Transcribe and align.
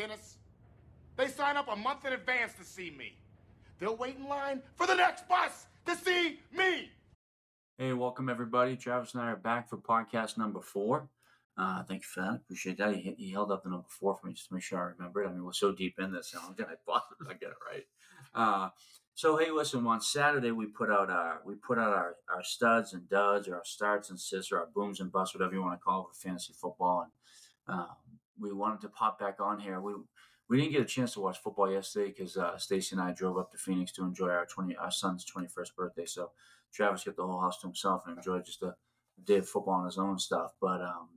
Dennis. 0.00 0.38
They 1.18 1.28
sign 1.28 1.58
up 1.58 1.68
a 1.70 1.76
month 1.76 2.06
in 2.06 2.14
advance 2.14 2.54
to 2.54 2.64
see 2.64 2.90
me. 2.90 3.18
They'll 3.78 3.98
wait 3.98 4.16
in 4.16 4.26
line 4.26 4.62
for 4.74 4.86
the 4.86 4.94
next 4.94 5.28
bus 5.28 5.66
to 5.84 5.94
see 5.94 6.40
me. 6.56 6.90
Hey, 7.76 7.92
welcome 7.92 8.30
everybody. 8.30 8.76
Travis 8.76 9.12
and 9.12 9.22
I 9.22 9.26
are 9.26 9.36
back 9.36 9.68
for 9.68 9.76
podcast 9.76 10.38
number 10.38 10.62
four. 10.62 11.10
Uh, 11.58 11.82
thank 11.82 12.00
you 12.00 12.08
for 12.14 12.22
that. 12.22 12.36
Appreciate 12.36 12.78
that. 12.78 12.96
He, 12.96 13.14
he 13.18 13.30
held 13.30 13.52
up 13.52 13.62
the 13.62 13.68
number 13.68 13.88
four 13.90 14.16
for 14.16 14.26
me 14.26 14.32
just 14.32 14.48
to 14.48 14.54
make 14.54 14.62
sure 14.62 14.78
I 14.78 14.96
remember 14.96 15.22
it. 15.22 15.28
I 15.28 15.32
mean, 15.32 15.44
we're 15.44 15.52
so 15.52 15.70
deep 15.70 15.96
in 15.98 16.12
this, 16.12 16.34
I'm 16.34 16.54
gonna 16.54 16.76
I 17.28 17.34
get 17.34 17.50
it 17.50 17.56
right. 17.70 17.84
Uh, 18.34 18.70
so 19.14 19.36
hey, 19.36 19.50
listen. 19.50 19.86
On 19.86 20.00
Saturday, 20.00 20.50
we 20.50 20.64
put 20.64 20.90
out 20.90 21.10
our 21.10 21.42
we 21.44 21.56
put 21.56 21.76
out 21.76 21.92
our, 21.92 22.14
our 22.34 22.42
studs 22.42 22.94
and 22.94 23.06
duds, 23.10 23.48
or 23.48 23.56
our 23.56 23.64
starts 23.66 24.08
and 24.08 24.18
sits, 24.18 24.50
or 24.50 24.60
our 24.60 24.68
booms 24.74 25.00
and 25.00 25.12
busts, 25.12 25.34
whatever 25.34 25.52
you 25.52 25.60
want 25.60 25.78
to 25.78 25.84
call 25.84 26.04
it, 26.04 26.16
for 26.16 26.26
fantasy 26.26 26.54
football. 26.58 27.02
And 27.02 27.78
um, 27.80 27.88
we 28.40 28.52
wanted 28.52 28.80
to 28.82 28.88
pop 28.88 29.18
back 29.18 29.40
on 29.40 29.60
here. 29.60 29.80
We 29.80 29.94
we 30.48 30.58
didn't 30.58 30.72
get 30.72 30.82
a 30.82 30.86
chance 30.86 31.12
to 31.14 31.20
watch 31.20 31.38
football 31.38 31.70
yesterday 31.70 32.08
because 32.08 32.36
uh, 32.36 32.58
Stacy 32.58 32.96
and 32.96 33.02
I 33.02 33.12
drove 33.12 33.38
up 33.38 33.52
to 33.52 33.58
Phoenix 33.58 33.92
to 33.92 34.04
enjoy 34.04 34.30
our 34.30 34.46
twenty 34.46 34.76
our 34.76 34.90
son's 34.90 35.24
twenty 35.24 35.48
first 35.48 35.76
birthday. 35.76 36.06
So 36.06 36.30
Travis 36.72 37.04
got 37.04 37.16
the 37.16 37.26
whole 37.26 37.40
house 37.40 37.60
to 37.60 37.66
himself 37.66 38.02
and 38.06 38.16
enjoyed 38.16 38.44
just 38.44 38.62
a 38.62 38.74
day 39.24 39.36
of 39.36 39.48
football 39.48 39.74
on 39.74 39.86
his 39.86 39.98
own 39.98 40.18
stuff. 40.18 40.52
But 40.60 40.80
um, 40.80 41.08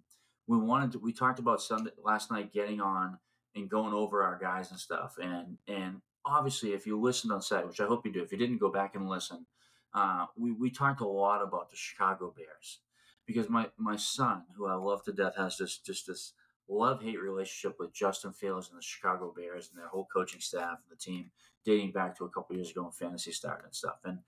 we 0.48 0.58
wanted 0.58 0.91
to. 0.94 1.00
We 1.00 1.14
talked 1.14 1.40
about 1.40 1.62
Sunday 1.62 1.91
last 2.04 2.31
night 2.31 2.54
getting 2.54 2.81
on 2.81 3.17
and 3.55 3.70
going 3.70 3.94
over 3.94 4.23
our 4.23 4.38
guys 4.38 4.72
and 4.72 4.80
stuff. 4.80 5.16
And 5.22 5.58
and 5.67 6.02
obviously, 6.26 6.73
if 6.73 6.86
you 6.86 7.00
listened 7.00 7.31
on 7.31 7.42
Saturday, 7.42 7.67
which 7.67 7.80
I 7.81 7.86
hope 7.86 8.05
you 8.05 8.12
do, 8.12 8.22
if 8.22 8.31
you 8.31 8.38
didn't 8.38 8.59
go 8.59 8.72
back 8.72 8.95
and 8.95 9.09
listen, 9.09 9.45
uh, 9.94 10.26
we 10.36 10.52
we 10.52 10.70
talked 10.70 11.02
a 11.02 11.08
lot 11.08 11.42
about 11.42 11.70
the 11.70 11.76
Chicago 11.76 12.34
Bears 12.36 12.80
because 13.26 13.50
my 13.50 13.70
my 13.78 13.95
son, 13.95 14.44
who 14.55 14.67
I 14.67 14.76
love 14.76 15.03
to 15.03 15.14
death, 15.14 15.36
has 15.38 15.58
this 15.58 15.78
just 15.78 16.08
this 16.08 16.34
love 16.73 17.02
hate 17.02 17.22
relationship 17.22 17.77
with 17.80 17.94
Justin 17.94 18.34
Fields 18.34 18.70
and 18.70 18.78
the 18.78 18.84
Chicago 18.84 19.34
Bears 19.36 19.70
and 19.70 19.80
their 19.80 19.88
whole 19.88 20.08
coaching 20.14 20.42
staff 20.42 20.80
and 20.84 20.92
the 20.92 20.95
team, 20.95 21.31
dating 21.66 21.92
back 21.92 22.17
to 22.17 22.25
a 22.25 22.30
couple 22.30 22.56
years 22.56 22.72
ago 22.72 22.86
in 22.86 22.92
fantasy 22.92 23.31
start 23.31 23.64
and 23.64 23.73
stuff. 23.73 24.00
And 24.03 24.20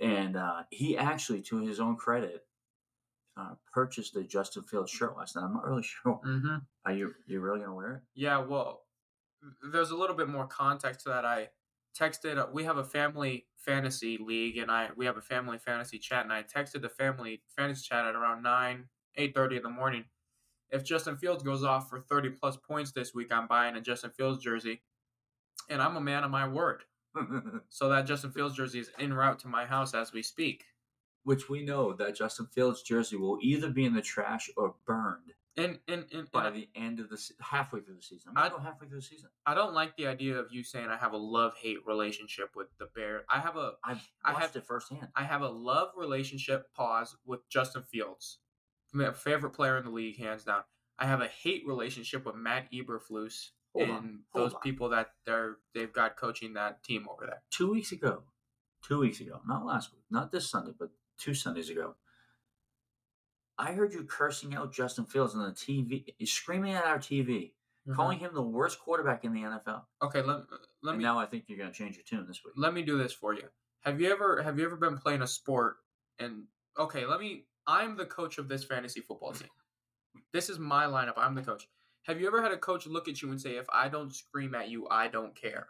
and 0.00 0.36
uh, 0.36 0.62
he 0.70 0.98
actually, 0.98 1.40
to 1.42 1.58
his 1.58 1.78
own 1.78 1.96
credit, 1.96 2.44
uh, 3.36 3.54
purchased 3.72 4.16
a 4.16 4.24
Justin 4.24 4.62
Fields 4.64 4.90
shirt 4.90 5.16
last 5.16 5.36
night. 5.36 5.44
I'm 5.44 5.54
not 5.54 5.66
really 5.66 5.82
sure. 6.02 6.20
Mm-hmm. 6.26 6.56
Are 6.86 6.92
you 6.92 7.12
you 7.26 7.40
really 7.40 7.60
gonna 7.60 7.74
wear 7.74 7.94
it? 7.94 8.02
Yeah, 8.14 8.38
well, 8.38 8.82
there's 9.72 9.90
a 9.90 9.96
little 9.96 10.16
bit 10.16 10.28
more 10.28 10.46
context 10.46 11.04
to 11.04 11.10
that. 11.10 11.24
I 11.24 11.48
texted. 11.98 12.52
We 12.52 12.64
have 12.64 12.76
a 12.76 12.84
family 12.84 13.46
fantasy 13.56 14.18
league, 14.18 14.58
and 14.58 14.70
I 14.70 14.90
we 14.96 15.06
have 15.06 15.16
a 15.16 15.22
family 15.22 15.58
fantasy 15.58 15.98
chat, 15.98 16.24
and 16.24 16.32
I 16.32 16.42
texted 16.42 16.82
the 16.82 16.88
family 16.88 17.42
fantasy 17.56 17.82
chat 17.88 18.06
at 18.06 18.14
around 18.14 18.42
nine 18.42 18.84
eight 19.16 19.34
thirty 19.34 19.56
in 19.56 19.62
the 19.62 19.70
morning. 19.70 20.04
If 20.70 20.84
Justin 20.84 21.16
Fields 21.16 21.42
goes 21.42 21.62
off 21.64 21.88
for 21.88 22.00
thirty 22.00 22.30
plus 22.30 22.56
points 22.56 22.92
this 22.92 23.14
week, 23.14 23.32
I'm 23.32 23.46
buying 23.46 23.76
a 23.76 23.80
Justin 23.80 24.10
Fields 24.10 24.42
jersey, 24.42 24.82
and 25.70 25.80
I'm 25.82 25.96
a 25.96 26.00
man 26.00 26.24
of 26.24 26.30
my 26.30 26.46
word. 26.48 26.82
So 27.68 27.88
that 27.90 28.06
Justin 28.06 28.32
Fields 28.32 28.56
jersey 28.56 28.80
is 28.80 28.90
en 28.98 29.12
route 29.12 29.38
to 29.40 29.48
my 29.48 29.64
house 29.66 29.94
as 29.94 30.12
we 30.12 30.22
speak. 30.22 30.64
Which 31.22 31.48
we 31.48 31.64
know 31.64 31.92
that 31.94 32.16
Justin 32.16 32.46
Fields 32.46 32.82
jersey 32.82 33.16
will 33.16 33.38
either 33.40 33.70
be 33.70 33.84
in 33.84 33.94
the 33.94 34.02
trash 34.02 34.50
or 34.56 34.74
burned 34.86 35.32
And 35.56 35.78
and, 35.88 36.04
and, 36.12 36.30
by 36.32 36.48
and 36.48 36.56
the 36.56 36.68
end 36.74 36.98
of 37.00 37.08
the 37.08 37.16
se- 37.16 37.34
halfway 37.40 37.80
through 37.80 37.94
the 37.96 38.02
season. 38.02 38.32
I'm 38.36 38.44
I- 38.44 38.48
go 38.48 38.58
halfway 38.58 38.88
through 38.88 38.98
the 38.98 39.02
season. 39.06 39.30
I 39.46 39.54
don't 39.54 39.74
like 39.74 39.96
the 39.96 40.06
idea 40.08 40.36
of 40.38 40.52
you 40.52 40.62
saying 40.64 40.88
I 40.88 40.96
have 40.96 41.12
a 41.12 41.16
love 41.16 41.54
hate 41.56 41.78
relationship 41.86 42.50
with 42.56 42.66
the 42.78 42.88
Bears. 42.94 43.24
I 43.30 43.38
have 43.38 43.56
a 43.56 43.72
I've 43.84 44.02
I 44.24 44.32
have- 44.34 44.54
it 44.56 44.66
firsthand. 44.66 45.08
I 45.16 45.22
have 45.24 45.42
a 45.42 45.48
love 45.48 45.90
relationship 45.96 46.72
pause 46.74 47.16
with 47.24 47.48
Justin 47.48 47.84
Fields, 47.84 48.38
my 48.94 49.12
favorite 49.12 49.50
player 49.50 49.76
in 49.76 49.84
the 49.84 49.90
league, 49.90 50.18
hands 50.18 50.44
down. 50.44 50.62
I 50.98 51.06
have 51.06 51.20
a 51.20 51.26
hate 51.26 51.66
relationship 51.66 52.24
with 52.24 52.36
Matt 52.36 52.72
Eberflus 52.72 53.50
Hold 53.74 53.88
and 53.88 53.92
on, 53.92 54.18
those 54.34 54.54
on. 54.54 54.60
people 54.60 54.88
that 54.90 55.10
they're 55.26 55.56
they've 55.74 55.92
got 55.92 56.16
coaching 56.16 56.54
that 56.54 56.84
team 56.84 57.06
over 57.10 57.26
there. 57.26 57.42
Two 57.50 57.72
weeks 57.72 57.90
ago, 57.90 58.22
two 58.86 59.00
weeks 59.00 59.20
ago, 59.20 59.40
not 59.46 59.66
last 59.66 59.92
week, 59.92 60.02
not 60.10 60.30
this 60.30 60.48
Sunday, 60.48 60.72
but 60.78 60.90
two 61.18 61.34
Sundays 61.34 61.70
ago, 61.70 61.96
I 63.58 63.72
heard 63.72 63.92
you 63.92 64.04
cursing 64.04 64.54
out 64.54 64.72
Justin 64.72 65.06
Fields 65.06 65.34
on 65.34 65.42
the 65.42 65.50
TV, 65.50 66.04
screaming 66.24 66.74
at 66.74 66.84
our 66.84 66.98
TV, 66.98 67.26
mm-hmm. 67.26 67.94
calling 67.94 68.20
him 68.20 68.30
the 68.32 68.42
worst 68.42 68.78
quarterback 68.78 69.24
in 69.24 69.32
the 69.32 69.40
NFL. 69.40 69.82
Okay, 70.02 70.22
let 70.22 70.42
let 70.82 70.92
and 70.92 70.98
me 70.98 71.04
now 71.04 71.18
I 71.18 71.26
think 71.26 71.44
you're 71.48 71.58
going 71.58 71.72
to 71.72 71.76
change 71.76 71.96
your 71.96 72.04
tune 72.04 72.28
this 72.28 72.42
week. 72.44 72.54
let 72.56 72.74
me 72.74 72.82
do 72.82 72.96
this 72.96 73.12
for 73.12 73.34
you. 73.34 73.48
Have 73.80 74.00
you 74.00 74.12
ever 74.12 74.40
have 74.42 74.56
you 74.56 74.66
ever 74.66 74.76
been 74.76 74.98
playing 74.98 75.22
a 75.22 75.26
sport 75.26 75.78
and 76.20 76.44
okay, 76.78 77.06
let 77.06 77.18
me 77.18 77.46
I'm 77.66 77.96
the 77.96 78.06
coach 78.06 78.38
of 78.38 78.48
this 78.48 78.64
fantasy 78.64 79.00
football 79.00 79.32
team. 79.32 79.48
This 80.32 80.48
is 80.48 80.58
my 80.58 80.84
lineup. 80.84 81.14
I'm 81.16 81.34
the 81.34 81.42
coach. 81.42 81.68
Have 82.04 82.20
you 82.20 82.26
ever 82.26 82.42
had 82.42 82.52
a 82.52 82.58
coach 82.58 82.86
look 82.86 83.08
at 83.08 83.22
you 83.22 83.30
and 83.30 83.40
say, 83.40 83.56
"If 83.56 83.66
I 83.72 83.88
don't 83.88 84.14
scream 84.14 84.54
at 84.54 84.68
you, 84.68 84.86
I 84.88 85.08
don't 85.08 85.34
care"? 85.34 85.68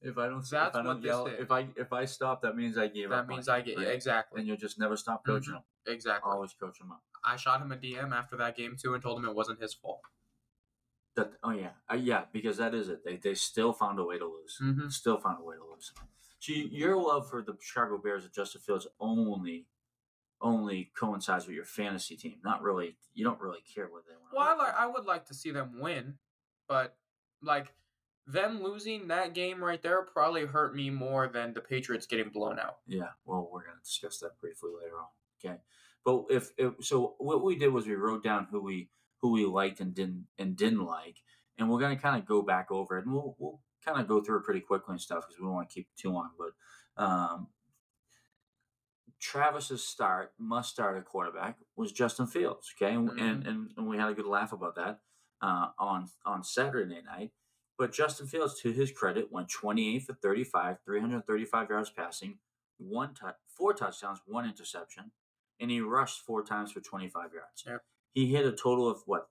If 0.00 0.16
I 0.16 0.28
don't, 0.28 0.40
That's 0.48 0.74
if 0.74 0.80
I 0.80 0.82
don't 0.82 1.02
yell, 1.02 1.26
if 1.26 1.50
I 1.50 1.68
if 1.76 1.92
I 1.92 2.06
stop, 2.06 2.40
that 2.42 2.56
means 2.56 2.78
I 2.78 2.86
gave 2.88 3.12
up. 3.12 3.26
That 3.26 3.28
means 3.28 3.48
I 3.48 3.60
get 3.60 3.76
right? 3.76 3.88
exactly, 3.88 4.40
and 4.40 4.48
you'll 4.48 4.56
just 4.56 4.78
never 4.78 4.96
stop 4.96 5.26
coaching 5.26 5.54
him. 5.54 5.62
exactly. 5.86 6.30
Always 6.30 6.54
coach 6.54 6.80
him 6.80 6.90
up. 6.90 7.02
I 7.22 7.36
shot 7.36 7.60
him 7.60 7.70
a 7.70 7.76
DM 7.76 8.12
after 8.12 8.36
that 8.38 8.56
game 8.56 8.76
too 8.80 8.94
and 8.94 9.02
told 9.02 9.18
him 9.18 9.26
it 9.28 9.34
wasn't 9.34 9.60
his 9.60 9.74
fault. 9.74 10.00
That 11.16 11.32
oh 11.42 11.50
yeah, 11.50 11.72
uh, 11.92 11.96
yeah, 11.96 12.24
because 12.32 12.56
that 12.56 12.72
is 12.74 12.88
it. 12.88 13.04
They 13.04 13.16
they 13.16 13.34
still 13.34 13.74
found 13.74 13.98
a 13.98 14.04
way 14.04 14.16
to 14.18 14.24
lose. 14.24 14.58
Mhm. 14.62 14.90
Still 14.90 15.18
found 15.18 15.38
a 15.40 15.44
way 15.44 15.56
to 15.56 15.64
lose. 15.64 15.92
So 16.38 16.54
you, 16.54 16.64
your 16.72 16.96
love 16.96 17.28
for 17.28 17.42
the 17.42 17.54
Chicago 17.60 17.98
Bears 17.98 18.24
and 18.24 18.32
Justin 18.32 18.62
Fields 18.62 18.86
only 18.98 19.66
only 20.40 20.90
coincides 20.98 21.46
with 21.46 21.54
your 21.54 21.64
fantasy 21.64 22.16
team. 22.16 22.36
Not 22.44 22.62
really. 22.62 22.96
You 23.14 23.24
don't 23.24 23.40
really 23.40 23.62
care 23.74 23.88
what 23.88 24.04
they 24.06 24.14
want. 24.14 24.34
Well, 24.34 24.48
I 24.48 24.54
like 24.54 24.74
I 24.76 24.86
would 24.86 25.06
like 25.06 25.26
to 25.26 25.34
see 25.34 25.50
them 25.50 25.80
win, 25.80 26.14
but 26.68 26.96
like 27.42 27.72
them 28.26 28.62
losing 28.62 29.08
that 29.08 29.34
game 29.34 29.62
right 29.62 29.82
there 29.82 30.02
probably 30.02 30.46
hurt 30.46 30.74
me 30.74 30.90
more 30.90 31.28
than 31.28 31.52
the 31.52 31.60
Patriots 31.60 32.06
getting 32.06 32.30
blown 32.30 32.58
out. 32.58 32.78
Yeah, 32.86 33.10
well, 33.24 33.48
we're 33.52 33.64
going 33.64 33.76
to 33.76 33.82
discuss 33.84 34.18
that 34.18 34.38
briefly 34.40 34.70
later 34.82 34.96
on. 34.96 35.06
Okay, 35.44 35.60
but 36.04 36.24
if, 36.30 36.50
if 36.56 36.74
so, 36.80 37.14
what 37.18 37.42
we 37.42 37.56
did 37.56 37.68
was 37.72 37.86
we 37.86 37.94
wrote 37.94 38.22
down 38.22 38.46
who 38.50 38.62
we 38.62 38.88
who 39.20 39.32
we 39.32 39.44
liked 39.44 39.80
and 39.80 39.94
didn't 39.94 40.26
and 40.38 40.56
didn't 40.56 40.84
like, 40.84 41.16
and 41.58 41.68
we're 41.68 41.80
going 41.80 41.96
to 41.96 42.02
kind 42.02 42.20
of 42.20 42.26
go 42.26 42.42
back 42.42 42.70
over 42.70 42.98
it, 42.98 43.04
and 43.04 43.14
we'll 43.14 43.36
we'll 43.38 43.60
kind 43.84 44.00
of 44.00 44.06
go 44.06 44.20
through 44.20 44.38
it 44.38 44.44
pretty 44.44 44.60
quickly 44.60 44.92
and 44.92 45.00
stuff 45.00 45.24
because 45.26 45.38
we 45.38 45.44
don't 45.44 45.54
want 45.54 45.68
to 45.68 45.74
keep 45.74 45.86
it 45.86 46.00
too 46.00 46.10
long. 46.10 46.30
But 46.38 47.02
um, 47.02 47.48
Travis's 49.20 49.84
start 49.86 50.32
must 50.38 50.70
start 50.70 50.96
at 50.96 51.04
quarterback 51.04 51.58
was 51.76 51.92
Justin 51.92 52.26
Fields. 52.26 52.72
Okay, 52.80 52.94
and, 52.94 53.10
and, 53.10 53.46
and 53.46 53.70
and 53.76 53.88
we 53.88 53.98
had 53.98 54.10
a 54.10 54.14
good 54.14 54.26
laugh 54.26 54.52
about 54.52 54.76
that 54.76 55.00
uh, 55.42 55.68
on 55.78 56.08
on 56.24 56.42
Saturday 56.42 57.02
night. 57.04 57.30
But 57.78 57.92
Justin 57.92 58.26
Fields, 58.26 58.60
to 58.60 58.72
his 58.72 58.92
credit, 58.92 59.32
went 59.32 59.48
28 59.48 60.02
for 60.02 60.12
35, 60.12 60.76
335 60.84 61.70
yards 61.70 61.88
passing, 61.90 62.38
one 62.76 63.14
tou- 63.14 63.30
four 63.48 63.72
touchdowns, 63.72 64.20
one 64.26 64.44
interception, 64.44 65.12
and 65.58 65.70
he 65.70 65.80
rushed 65.80 66.20
four 66.20 66.42
times 66.44 66.72
for 66.72 66.80
25 66.80 67.32
yards. 67.32 67.64
Yep. 67.66 67.80
He 68.12 68.26
hit 68.26 68.44
a 68.44 68.52
total 68.52 68.86
of 68.86 69.02
what? 69.06 69.28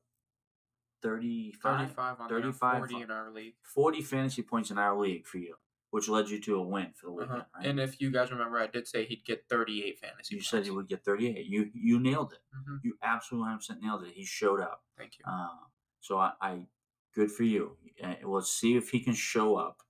35? 1.04 1.80
35 1.90 2.20
on 2.22 2.30
35 2.30 2.72
35 2.74 2.78
40 2.90 3.02
in 3.04 3.12
our 3.12 3.32
league. 3.32 3.54
40 3.64 4.02
fantasy 4.02 4.42
points 4.42 4.72
in 4.72 4.78
our 4.78 4.98
league 4.98 5.28
for 5.28 5.38
you, 5.38 5.56
which 5.92 6.08
led 6.08 6.30
you 6.30 6.40
to 6.40 6.56
a 6.56 6.62
win 6.62 6.92
for 6.96 7.08
the 7.08 7.12
weekend, 7.14 7.32
Uh-huh. 7.42 7.46
right? 7.56 7.66
And 7.66 7.80
if 7.80 8.00
you 8.00 8.12
guys 8.12 8.32
remember, 8.32 8.58
I 8.60 8.68
did 8.68 8.88
say 8.88 9.06
he'd 9.06 9.26
get 9.26 9.46
38 9.50 10.00
fantasy. 10.00 10.36
you 10.36 10.42
said 10.42 10.64
he 10.66 10.72
would 10.72 10.88
get 10.88 11.04
38. 11.04 11.46
You 11.46 11.72
you 11.74 12.00
nailed 12.00 12.34
it. 12.34 12.40
Mhm. 12.56 12.80
You 12.84 12.98
absolutely 13.02 13.50
100% 13.50 13.82
nailed 13.82 14.04
it. 14.04 14.14
He 14.14 14.24
showed 14.26 14.60
up. 14.62 14.84
Thank 14.98 15.18
you. 15.18 15.26
Uh, 15.28 15.50
so 16.00 16.18
I, 16.18 16.34
I, 16.42 16.68
good 17.16 17.32
for 17.32 17.44
you. 17.44 17.78
Uh, 18.04 18.16
Let's 18.24 18.52
see 18.52 18.76
if 18.78 18.90
he 18.92 19.00
can 19.00 19.14
show 19.14 19.56
up 19.56 19.82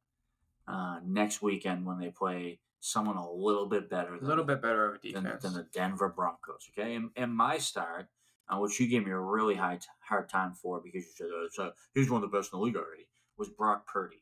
uh, 0.68 1.00
next 1.04 1.42
weekend 1.42 1.86
when 1.86 2.00
they 2.00 2.10
play 2.12 2.60
someone 2.80 3.18
a 3.18 3.30
little 3.31 3.66
bit 3.66 3.90
better. 3.90 4.16
A 4.16 4.20
Than, 4.20 4.28
little 4.30 4.46
bit 4.46 4.62
better 4.62 4.86
of 4.86 4.96
a 4.96 5.12
than, 5.12 5.24
defense. 5.24 5.44
than 5.44 5.54
the 5.54 5.64
Denver 5.74 6.10
Broncos. 6.10 6.70
Okay, 6.72 6.96
and, 6.96 7.10
and 7.18 7.36
my 7.36 7.58
start, 7.58 8.08
uh, 8.48 8.58
which 8.58 8.80
you 8.80 8.88
gave 8.88 9.04
me 9.06 9.12
a 9.12 9.19
really 9.19 9.56
high 9.56 9.75
t- 9.78 9.88
hard 10.00 10.30
time 10.30 10.54
for 10.54 10.80
because 10.80 11.04
you 11.06 11.12
said 11.16 11.28
uh, 11.28 11.50
so 11.52 11.74
he's 11.94 12.10
one 12.10 12.24
of 12.24 12.31
the 12.31 12.38
best 12.38 12.54
in 12.54 12.60
the 12.60 12.63
league 12.63 12.78
already, 12.78 13.07
was 13.38 13.50
Brock 13.50 13.86
Purdy. 13.86 14.22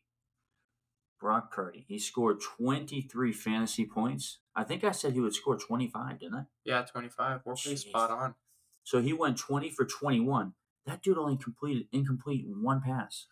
Brock 1.20 1.52
Purdy. 1.52 1.86
He 1.88 2.00
scored 2.00 2.40
23 2.42 3.34
fantasy 3.34 3.86
points. 3.86 4.40
I 4.56 4.64
think 4.64 4.84
I 4.84 4.92
said 4.92 5.14
he 5.14 5.20
would 5.22 5.34
score 5.34 5.58
25, 5.58 6.20
didn't 6.20 6.36
I? 6.36 6.44
yeah, 6.64 6.82
25. 6.84 7.42
We're 7.46 7.54
pretty 7.56 7.76
Jeez. 7.76 7.90
spot 7.90 8.12
on. 8.12 8.36
So 8.84 9.02
he 9.02 9.14
went 9.14 9.38
20 9.38 9.70
for 9.70 9.86
21. 9.86 10.54
That 10.86 11.02
dude 11.04 11.18
only 11.18 11.38
completed 11.38 11.88
incomplete 11.92 12.46
one 12.48 12.82
pass. 12.82 13.26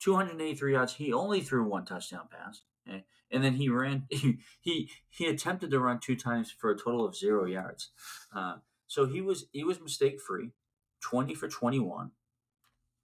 283 0.00 0.72
yards. 0.72 0.94
He 0.94 1.12
only 1.12 1.40
threw 1.40 1.64
one 1.64 1.84
touchdown 1.84 2.28
pass. 2.30 2.62
And 3.30 3.44
then 3.44 3.54
he 3.54 3.68
ran 3.68 4.04
he 4.10 4.38
he, 4.60 4.90
he 5.08 5.26
attempted 5.26 5.70
to 5.70 5.80
run 5.80 6.00
two 6.00 6.16
times 6.16 6.50
for 6.50 6.70
a 6.70 6.76
total 6.78 7.04
of 7.04 7.14
0 7.14 7.44
yards. 7.46 7.90
Uh, 8.34 8.56
so 8.86 9.06
he 9.06 9.20
was 9.20 9.46
he 9.52 9.64
was 9.64 9.80
mistake 9.80 10.20
free. 10.20 10.52
20 11.02 11.34
for 11.34 11.48
21. 11.48 12.10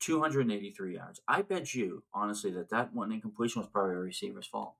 283 0.00 0.94
yards. 0.94 1.20
I 1.28 1.42
bet 1.42 1.74
you 1.74 2.02
honestly 2.12 2.50
that 2.52 2.70
that 2.70 2.92
one 2.94 3.12
incompletion 3.12 3.62
was 3.62 3.68
probably 3.70 3.94
a 3.94 3.98
receiver's 3.98 4.46
fault. 4.46 4.74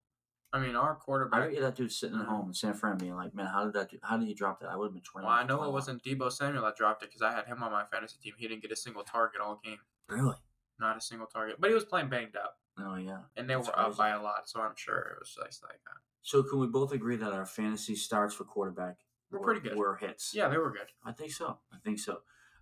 I 0.52 0.60
mean, 0.60 0.76
our 0.76 0.94
quarterback. 0.94 1.40
I 1.40 1.44
bet 1.46 1.54
you 1.56 1.60
that 1.62 1.74
dude 1.74 1.90
sitting 1.92 2.18
at 2.18 2.26
home 2.26 2.46
in 2.48 2.54
San 2.54 2.74
Fran 2.74 2.96
being 2.98 3.16
like, 3.16 3.34
"Man, 3.34 3.46
how 3.46 3.64
did 3.64 3.74
that? 3.74 3.90
Do, 3.90 3.98
how 4.02 4.16
did 4.16 4.28
he 4.28 4.34
drop 4.34 4.60
that? 4.60 4.68
I 4.70 4.76
would 4.76 4.86
have 4.86 4.92
been 4.94 5.02
20." 5.02 5.26
Well, 5.26 5.34
I 5.34 5.44
know 5.44 5.64
it 5.64 5.72
wasn't 5.72 6.02
Deebo 6.04 6.30
Samuel 6.30 6.62
that 6.64 6.76
dropped 6.76 7.02
it 7.02 7.08
because 7.08 7.22
I 7.22 7.32
had 7.32 7.46
him 7.46 7.62
on 7.62 7.72
my 7.72 7.84
fantasy 7.84 8.18
team. 8.22 8.34
He 8.38 8.46
didn't 8.46 8.62
get 8.62 8.70
a 8.70 8.76
single 8.76 9.02
target 9.02 9.40
all 9.40 9.60
game. 9.64 9.78
really. 10.08 10.36
not 10.78 10.96
a 10.96 11.00
single 11.00 11.26
target. 11.26 11.56
But 11.60 11.70
he 11.70 11.74
was 11.74 11.84
playing 11.84 12.08
banged 12.08 12.36
up, 12.36 12.58
Oh 12.78 12.96
yeah. 12.96 13.18
and 13.36 13.48
they 13.50 13.54
That's 13.54 13.66
were 13.68 13.78
up 13.78 13.96
by 13.96 14.10
a 14.10 14.22
lot, 14.22 14.48
so 14.48 14.60
I'm 14.60 14.74
sure 14.76 14.98
it 14.98 15.18
was 15.20 15.28
just 15.34 15.62
like 15.62 15.72
that. 15.84 15.98
So 16.22 16.42
can 16.42 16.58
we 16.60 16.66
both 16.68 16.92
agree 16.92 17.16
that 17.16 17.32
our 17.32 17.46
fantasy 17.46 17.94
starts 17.96 18.34
for 18.34 18.44
quarterback 18.44 18.98
We're 19.30 19.38
were, 19.40 19.44
pretty 19.44 19.60
good. 19.60 19.76
were 19.76 19.96
hits? 19.96 20.32
Yeah, 20.34 20.48
they 20.48 20.56
were 20.58 20.70
good. 20.72 20.88
I 21.04 21.12
think 21.12 21.32
so. 21.32 21.58
I 21.72 21.76
think 21.84 21.98
so. 21.98 22.20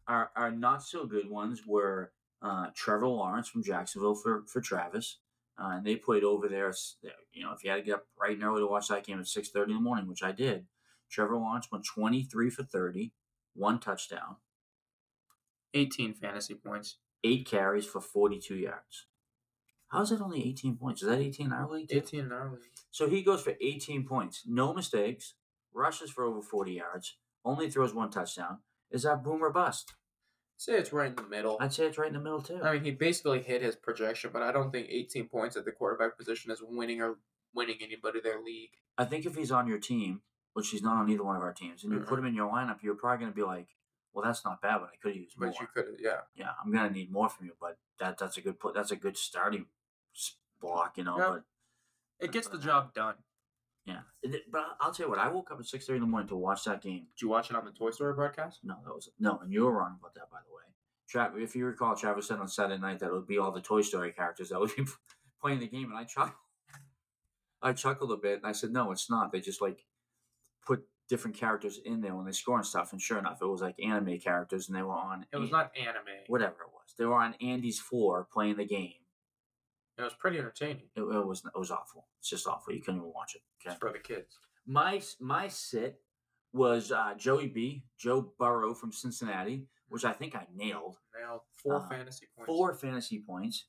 Our 0.08 0.30
our 0.36 0.50
not 0.50 0.82
so 0.82 1.04
good 1.06 1.28
ones 1.30 1.62
were 1.66 2.12
uh, 2.42 2.66
Trevor 2.74 3.08
Lawrence 3.08 3.48
from 3.48 3.62
Jacksonville 3.62 4.14
for 4.14 4.44
for 4.46 4.60
Travis, 4.60 5.18
uh, 5.58 5.70
and 5.74 5.86
they 5.86 5.96
played 5.96 6.24
over 6.24 6.48
there. 6.48 6.72
You 7.32 7.44
know, 7.44 7.52
if 7.52 7.62
you 7.64 7.70
had 7.70 7.76
to 7.76 7.82
get 7.82 7.94
up 7.94 8.06
bright 8.18 8.34
and 8.34 8.44
early 8.44 8.60
to 8.60 8.66
watch 8.66 8.88
that 8.88 9.06
game 9.06 9.20
at 9.20 9.26
six 9.28 9.48
thirty 9.50 9.72
in 9.72 9.78
the 9.78 9.82
morning, 9.82 10.08
which 10.08 10.22
I 10.22 10.32
did, 10.32 10.66
Trevor 11.10 11.36
Lawrence 11.36 11.68
went 11.70 11.84
twenty 11.86 12.22
three 12.24 12.50
for 12.50 12.62
thirty, 12.64 13.12
one 13.54 13.78
touchdown, 13.78 14.36
18 15.74 16.14
fantasy 16.14 16.54
points. 16.54 16.98
eight 17.24 17.46
carries 17.46 17.86
for 17.86 18.00
forty 18.00 18.38
two 18.40 18.56
yards. 18.56 19.06
How 19.88 20.02
is 20.02 20.10
that 20.10 20.20
only 20.20 20.46
eighteen 20.46 20.76
points? 20.76 21.02
Is 21.02 21.08
that 21.08 21.18
eighteen 21.20 21.46
in 21.46 21.52
our 21.52 21.68
league? 21.70 21.88
too? 21.88 21.96
18 21.98 22.20
in 22.20 22.32
our 22.32 22.50
league. 22.50 22.62
So 22.90 23.08
he 23.08 23.22
goes 23.22 23.42
for 23.42 23.54
18 23.60 24.04
points, 24.06 24.42
no 24.46 24.74
mistakes, 24.74 25.34
rushes 25.72 26.10
for 26.10 26.24
over 26.24 26.42
40 26.42 26.72
yards, 26.72 27.16
only 27.44 27.70
throws 27.70 27.94
one 27.94 28.10
touchdown. 28.10 28.58
Is 28.90 29.04
that 29.04 29.22
boom 29.24 29.42
or 29.42 29.50
bust? 29.50 29.94
Say 30.62 30.74
it's 30.74 30.92
right 30.92 31.08
in 31.08 31.16
the 31.16 31.24
middle. 31.24 31.56
I'd 31.58 31.72
say 31.72 31.86
it's 31.86 31.98
right 31.98 32.06
in 32.06 32.14
the 32.14 32.20
middle 32.20 32.40
too. 32.40 32.60
I 32.62 32.74
mean, 32.74 32.84
he 32.84 32.92
basically 32.92 33.42
hit 33.42 33.62
his 33.62 33.74
projection, 33.74 34.30
but 34.32 34.42
I 34.42 34.52
don't 34.52 34.70
think 34.70 34.86
18 34.88 35.26
points 35.26 35.56
at 35.56 35.64
the 35.64 35.72
quarterback 35.72 36.16
position 36.16 36.52
is 36.52 36.62
winning 36.62 37.00
or 37.00 37.16
winning 37.52 37.78
anybody 37.82 38.20
their 38.20 38.40
league. 38.40 38.70
I 38.96 39.04
think 39.04 39.26
if 39.26 39.34
he's 39.34 39.50
on 39.50 39.66
your 39.66 39.80
team, 39.80 40.20
which 40.52 40.68
he's 40.68 40.80
not 40.80 40.98
on 40.98 41.10
either 41.10 41.24
one 41.24 41.34
of 41.34 41.42
our 41.42 41.52
teams, 41.52 41.82
and 41.82 41.92
you 41.92 41.98
put 41.98 42.16
him 42.16 42.26
in 42.26 42.34
your 42.36 42.48
lineup, 42.48 42.80
you're 42.80 42.94
probably 42.94 43.18
going 43.24 43.32
to 43.32 43.34
be 43.34 43.42
like, 43.42 43.70
"Well, 44.12 44.24
that's 44.24 44.44
not 44.44 44.62
bad, 44.62 44.78
but 44.78 44.90
I 44.92 44.96
could 45.02 45.14
have 45.14 45.20
used 45.20 45.36
more." 45.36 45.48
But 45.48 45.60
you 45.60 45.66
could, 45.74 45.96
yeah. 45.98 46.20
Yeah, 46.36 46.50
I'm 46.64 46.70
going 46.70 46.86
to 46.86 46.94
need 46.94 47.10
more 47.10 47.28
from 47.28 47.46
you, 47.46 47.54
but 47.60 47.78
that 47.98 48.18
that's 48.18 48.36
a 48.36 48.40
good 48.40 48.60
put. 48.60 48.72
That's 48.72 48.92
a 48.92 48.96
good 48.96 49.16
starting 49.16 49.66
block, 50.60 50.96
you 50.96 51.02
know. 51.02 51.18
Yeah. 51.18 51.28
But 51.28 51.44
It 52.20 52.30
gets 52.30 52.46
the 52.46 52.58
job 52.58 52.94
done. 52.94 53.16
Yeah, 53.84 54.02
It- 54.22 54.34
it- 54.34 54.50
but 54.50 54.76
I'll 54.80 54.92
tell 54.92 55.06
you 55.06 55.10
what. 55.10 55.18
I 55.18 55.28
woke 55.28 55.50
up 55.50 55.58
at 55.58 55.66
6:30 55.66 55.96
in 55.96 56.00
the 56.02 56.06
morning 56.06 56.28
to 56.28 56.36
watch 56.36 56.64
that 56.64 56.80
game. 56.82 57.06
Did 57.06 57.22
you 57.22 57.28
watch 57.28 57.50
it 57.50 57.56
on 57.56 57.64
the 57.64 57.72
Toy 57.72 57.90
Story 57.90 58.14
broadcast? 58.14 58.60
No, 58.64 58.76
that 58.84 58.94
was 58.94 59.08
no, 59.18 59.38
and 59.38 59.52
you 59.52 59.64
were 59.64 59.72
wrong 59.72 59.96
about 59.98 60.14
that, 60.14 60.30
by 60.30 60.38
the 60.46 60.52
way. 60.54 60.62
Tra- 61.08 61.34
if 61.36 61.54
you 61.56 61.66
recall, 61.66 61.94
Travis 61.96 62.28
said 62.28 62.38
on 62.38 62.48
Saturday 62.48 62.80
night 62.80 62.98
that 63.00 63.08
it 63.08 63.12
would 63.12 63.26
be 63.26 63.38
all 63.38 63.50
the 63.52 63.60
Toy 63.60 63.82
Story 63.82 64.12
characters 64.12 64.48
that 64.50 64.60
would 64.60 64.74
be 64.76 64.84
playing 65.40 65.60
the 65.60 65.66
game, 65.68 65.90
and 65.90 65.98
I 65.98 66.04
chuckled. 66.04 66.36
I 67.62 67.72
chuckled 67.72 68.12
a 68.12 68.16
bit, 68.16 68.38
and 68.38 68.46
I 68.46 68.52
said, 68.52 68.72
"No, 68.72 68.92
it's 68.92 69.10
not. 69.10 69.30
They 69.32 69.40
just 69.40 69.60
like 69.60 69.84
put 70.64 70.88
different 71.08 71.36
characters 71.36 71.78
in 71.78 72.00
there 72.00 72.14
when 72.14 72.24
they 72.26 72.32
score 72.32 72.56
and 72.56 72.66
stuff." 72.66 72.92
And 72.92 73.00
sure 73.02 73.18
enough, 73.18 73.42
it 73.42 73.46
was 73.46 73.60
like 73.62 73.76
anime 73.82 74.18
characters, 74.20 74.68
and 74.68 74.76
they 74.76 74.82
were 74.82 74.92
on. 74.94 75.26
It 75.32 75.36
was 75.36 75.48
An- 75.50 75.52
not 75.52 75.76
anime. 75.76 76.24
whatever 76.28 76.62
it 76.62 76.72
was. 76.72 76.94
They 76.96 77.04
were 77.04 77.14
on 77.20 77.34
Andy's 77.34 77.80
floor 77.80 78.26
playing 78.32 78.56
the 78.56 78.64
game. 78.64 78.94
It 79.98 80.02
was 80.02 80.14
pretty 80.14 80.38
entertaining 80.38 80.88
It, 80.96 81.02
it 81.02 81.26
was 81.26 81.42
it 81.44 81.58
was 81.58 81.70
awful. 81.70 82.06
It's 82.18 82.28
just 82.30 82.46
awful. 82.46 82.72
You 82.72 82.80
couldn't 82.80 83.00
even 83.00 83.12
watch 83.14 83.34
it. 83.34 83.42
Okay. 83.66 83.76
for 83.80 83.92
the 83.92 83.98
kids. 83.98 84.38
My 84.66 85.00
my 85.20 85.48
sit 85.48 86.00
was 86.52 86.92
uh, 86.92 87.14
Joey 87.16 87.46
B, 87.48 87.84
Joe 87.98 88.32
Burrow 88.38 88.74
from 88.74 88.92
Cincinnati, 88.92 89.66
which 89.88 90.04
I 90.04 90.12
think 90.12 90.34
I 90.34 90.46
nailed. 90.54 90.98
Nailed 91.18 91.40
four 91.62 91.76
Uh, 91.76 91.88
fantasy 91.88 92.26
points. 92.36 92.46
Four 92.48 92.74
fantasy 92.74 93.22
points. 93.26 93.64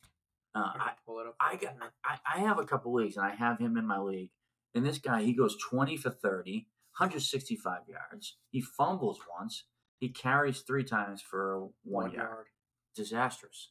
Uh, 0.56 0.72
I 0.76 0.92
pull 1.06 1.20
it 1.20 1.28
up. 1.28 1.36
I 1.40 1.56
got 1.56 1.76
I, 2.06 2.18
I 2.36 2.40
have 2.40 2.60
a 2.60 2.66
couple 2.66 2.94
leagues 2.94 3.18
and 3.18 3.26
I 3.26 3.34
have 3.36 3.58
him 3.60 3.78
in 3.78 3.86
my 3.88 4.00
league. 4.00 4.32
And 4.76 4.86
this 4.86 4.98
guy, 4.98 5.22
he 5.24 5.34
goes 5.34 5.56
20 5.70 5.98
for 5.98 6.10
30, 6.10 6.68
165 6.98 7.82
yards. 7.88 8.38
He 8.50 8.62
fumbles 8.62 9.20
once. 9.40 9.66
He 10.00 10.10
carries 10.10 10.62
three 10.62 10.84
times 10.84 11.22
for 11.22 11.70
one, 11.84 12.12
yard. 12.12 12.48
Disastrous. 12.96 13.70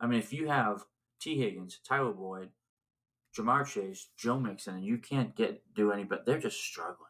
I 0.00 0.06
mean, 0.06 0.18
if 0.18 0.32
you 0.32 0.48
have 0.48 0.84
Tee 1.20 1.38
Higgins, 1.38 1.80
Tyler 1.86 2.12
Boyd, 2.12 2.50
Ja'Marr 3.36 3.66
Chase, 3.66 4.08
Joe 4.16 4.38
Mixon, 4.40 4.74
and 4.76 4.84
you 4.84 4.98
can't 4.98 5.36
get 5.36 5.62
do 5.74 5.92
any, 5.92 6.04
but 6.04 6.24
they're 6.26 6.38
just 6.40 6.60
struggling. 6.62 7.06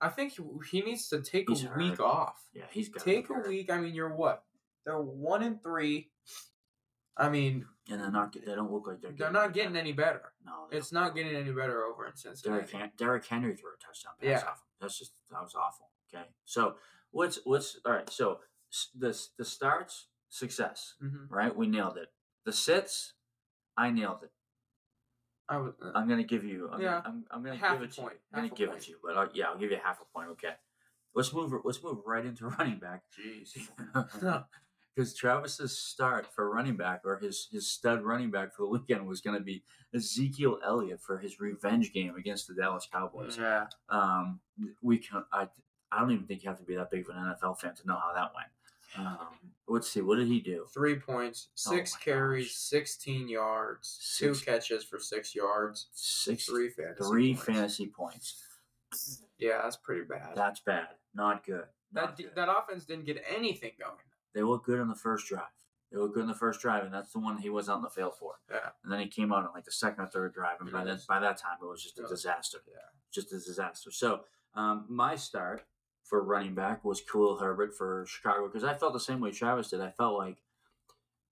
I 0.00 0.08
think 0.08 0.32
he, 0.32 0.42
he 0.70 0.80
needs 0.82 1.08
to 1.10 1.20
take 1.20 1.48
He's 1.48 1.64
a 1.64 1.72
week 1.76 2.00
off. 2.00 2.40
Yeah, 2.52 2.64
he's 2.70 2.88
got 2.88 3.04
Take 3.04 3.28
a 3.30 3.48
week. 3.48 3.70
I 3.70 3.78
mean, 3.78 3.94
you're 3.94 4.12
what? 4.14 4.42
They're 4.84 5.00
one 5.00 5.42
and 5.44 5.62
three. 5.62 6.10
I 7.16 7.28
mean, 7.28 7.66
and 7.90 8.00
they're 8.00 8.10
not. 8.10 8.32
They 8.32 8.54
don't 8.54 8.72
look 8.72 8.86
like 8.88 9.00
they're. 9.00 9.12
they're 9.12 9.30
not 9.30 9.52
getting 9.52 9.76
any 9.76 9.92
better. 9.92 10.32
No, 10.44 10.66
It's 10.72 10.90
don't. 10.90 11.02
not 11.04 11.14
getting 11.14 11.36
any 11.36 11.52
better 11.52 11.84
over 11.84 12.06
in 12.06 12.16
Cincinnati. 12.16 12.66
Derrick, 12.72 12.96
Derrick 12.96 13.26
Henry 13.26 13.54
threw 13.54 13.70
a 13.70 13.84
touchdown 13.84 14.12
pass 14.20 14.42
Yeah. 14.42 14.48
off. 14.50 14.62
That's 14.80 14.98
just 14.98 15.12
that 15.30 15.40
was 15.42 15.54
awful. 15.54 15.90
Okay, 16.12 16.24
so 16.46 16.74
what's 17.12 17.38
what's 17.44 17.78
all 17.84 17.92
right? 17.92 18.10
So 18.10 18.40
the 18.98 19.16
the 19.38 19.44
starts 19.44 20.08
success, 20.30 20.94
hmm 21.00 21.26
right? 21.28 21.54
We 21.54 21.66
nailed 21.68 21.96
it. 21.98 22.08
The 22.44 22.52
sits, 22.52 23.12
I 23.76 23.90
nailed 23.90 24.22
it. 24.22 24.30
I 25.48 25.56
would. 25.58 25.74
uh, 25.84 25.92
I'm 25.94 26.08
gonna 26.08 26.22
give 26.24 26.44
you. 26.44 26.68
I'm 26.72 26.80
Yeah. 26.80 27.00
gonna, 27.02 27.02
I'm, 27.06 27.24
I'm 27.30 27.42
gonna 27.44 27.56
Half 27.56 27.72
give 27.74 27.80
a 27.82 27.84
it 27.84 27.92
to 27.92 28.00
you. 28.00 28.06
point. 28.06 28.16
I'm 28.32 28.38
gonna 28.44 28.54
give 28.54 28.68
point. 28.70 28.80
it 28.82 28.84
to 28.84 28.90
you, 28.90 28.96
but 29.04 29.16
uh, 29.16 29.26
yeah, 29.34 29.46
I'll 29.48 29.58
give 29.58 29.70
you 29.70 29.78
half 29.82 29.98
a 30.00 30.04
point. 30.16 30.28
Okay. 30.30 30.54
Let's 31.14 31.32
move. 31.34 31.52
Let's 31.64 31.82
move 31.82 31.98
right 32.06 32.24
into 32.24 32.46
running 32.58 32.78
back. 32.78 33.02
Jeez. 33.18 33.68
Because 34.94 35.14
Travis's 35.14 35.78
start 35.78 36.26
for 36.34 36.52
running 36.52 36.76
back, 36.76 37.00
or 37.06 37.16
his 37.18 37.48
his 37.50 37.66
stud 37.66 38.02
running 38.02 38.30
back 38.30 38.54
for 38.54 38.60
the 38.64 38.68
weekend, 38.68 39.06
was 39.06 39.22
going 39.22 39.38
to 39.38 39.42
be 39.42 39.64
Ezekiel 39.94 40.58
Elliott 40.62 41.00
for 41.00 41.16
his 41.16 41.40
revenge 41.40 41.94
game 41.94 42.14
against 42.14 42.46
the 42.46 42.52
Dallas 42.54 42.86
Cowboys. 42.92 43.38
yeah. 43.38 43.68
Um, 43.88 44.40
we 44.82 44.98
can. 44.98 45.24
I 45.32 45.48
I 45.90 46.00
don't 46.00 46.10
even 46.10 46.26
think 46.26 46.42
you 46.42 46.50
have 46.50 46.58
to 46.58 46.64
be 46.66 46.76
that 46.76 46.90
big 46.90 47.08
of 47.08 47.16
an 47.16 47.22
NFL 47.42 47.58
fan 47.58 47.74
to 47.74 47.86
know 47.86 47.94
how 47.96 48.12
that 48.14 48.32
went. 48.34 48.48
Um, 48.98 49.18
let's 49.68 49.88
see. 49.90 50.00
What 50.02 50.16
did 50.16 50.28
he 50.28 50.40
do? 50.40 50.66
Three 50.72 50.96
points, 50.96 51.48
Oh 51.66 51.70
six 51.72 51.94
my 51.94 52.00
carries, 52.04 52.46
gosh. 52.48 52.52
16 52.54 53.28
yards, 53.28 54.16
two 54.18 54.34
catches 54.34 54.84
for 54.84 54.98
six 54.98 55.34
yards, 55.34 55.88
Six, 55.92 56.44
three 56.46 56.68
fantasy 56.68 57.04
three 57.08 57.34
points. 57.34 57.44
fantasy 57.46 57.86
points. 57.86 58.42
Yeah, 59.38 59.60
that's 59.62 59.76
pretty 59.76 60.02
bad. 60.04 60.32
That's 60.36 60.60
bad. 60.60 60.88
Not 61.14 61.44
good. 61.46 61.64
that 61.92 62.00
Not 62.04 62.16
d- 62.16 62.24
good. 62.24 62.34
that 62.36 62.48
offense 62.50 62.84
didn't 62.84 63.06
get 63.06 63.22
anything 63.34 63.72
going. 63.78 63.96
They 64.34 64.42
looked 64.42 64.66
good 64.66 64.80
on 64.80 64.88
the 64.88 64.94
first 64.94 65.26
drive. 65.26 65.44
They 65.90 65.98
looked 65.98 66.14
good 66.14 66.22
in 66.22 66.28
the 66.28 66.34
first 66.34 66.60
drive, 66.60 66.84
and 66.84 66.92
that's 66.94 67.12
the 67.12 67.18
one 67.18 67.36
he 67.36 67.50
was 67.50 67.68
out 67.68 67.76
on 67.76 67.82
the 67.82 67.90
field 67.90 68.14
for. 68.18 68.34
Yeah. 68.50 68.70
And 68.82 68.90
then 68.92 69.00
he 69.00 69.06
came 69.08 69.30
out 69.32 69.44
on 69.46 69.52
like 69.54 69.64
the 69.64 69.72
second 69.72 70.04
or 70.04 70.06
third 70.08 70.32
drive, 70.34 70.56
and 70.60 70.70
by 70.72 70.84
that 70.84 71.06
by 71.06 71.20
that 71.20 71.36
time 71.38 71.56
it 71.62 71.66
was 71.66 71.82
just 71.82 71.98
a 71.98 72.06
disaster. 72.06 72.58
Yeah. 72.66 72.76
Just 73.12 73.32
a 73.32 73.38
disaster. 73.38 73.90
So 73.90 74.20
um, 74.54 74.86
my 74.88 75.16
start 75.16 75.64
for 76.04 76.22
running 76.22 76.54
back 76.54 76.84
was 76.84 77.00
Khalil 77.00 77.38
Herbert 77.38 77.74
for 77.76 78.04
Chicago 78.06 78.46
because 78.48 78.64
I 78.64 78.74
felt 78.74 78.92
the 78.92 79.00
same 79.00 79.20
way 79.20 79.30
Travis 79.30 79.70
did. 79.70 79.80
I 79.80 79.90
felt 79.90 80.18
like 80.18 80.38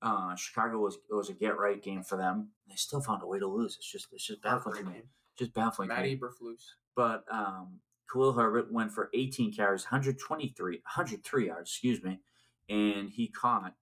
uh, 0.02 0.34
Chicago 0.36 0.78
was 0.78 0.98
it 1.10 1.14
was 1.14 1.28
a 1.28 1.34
get 1.34 1.58
right 1.58 1.82
game 1.82 2.02
for 2.02 2.16
them. 2.16 2.50
They 2.68 2.76
still 2.76 3.00
found 3.00 3.22
a 3.22 3.26
way 3.26 3.38
to 3.38 3.46
lose. 3.46 3.76
It's 3.76 3.90
just 3.90 4.08
it's 4.12 4.26
just 4.26 4.42
baffling 4.42 4.76
to 4.76 4.90
me. 4.90 5.02
Just 5.38 5.54
baffling. 5.54 5.88
to 5.88 5.94
Matt. 5.94 6.04
Eberflus. 6.04 6.62
But 6.96 7.24
um, 7.30 7.80
Khalil 8.10 8.32
Herbert 8.32 8.72
went 8.72 8.92
for 8.92 9.10
18 9.14 9.52
carries, 9.52 9.84
123, 9.84 10.72
103 10.76 11.46
yards, 11.46 11.70
excuse 11.70 12.02
me, 12.02 12.20
and 12.68 13.08
he 13.10 13.28
caught 13.28 13.74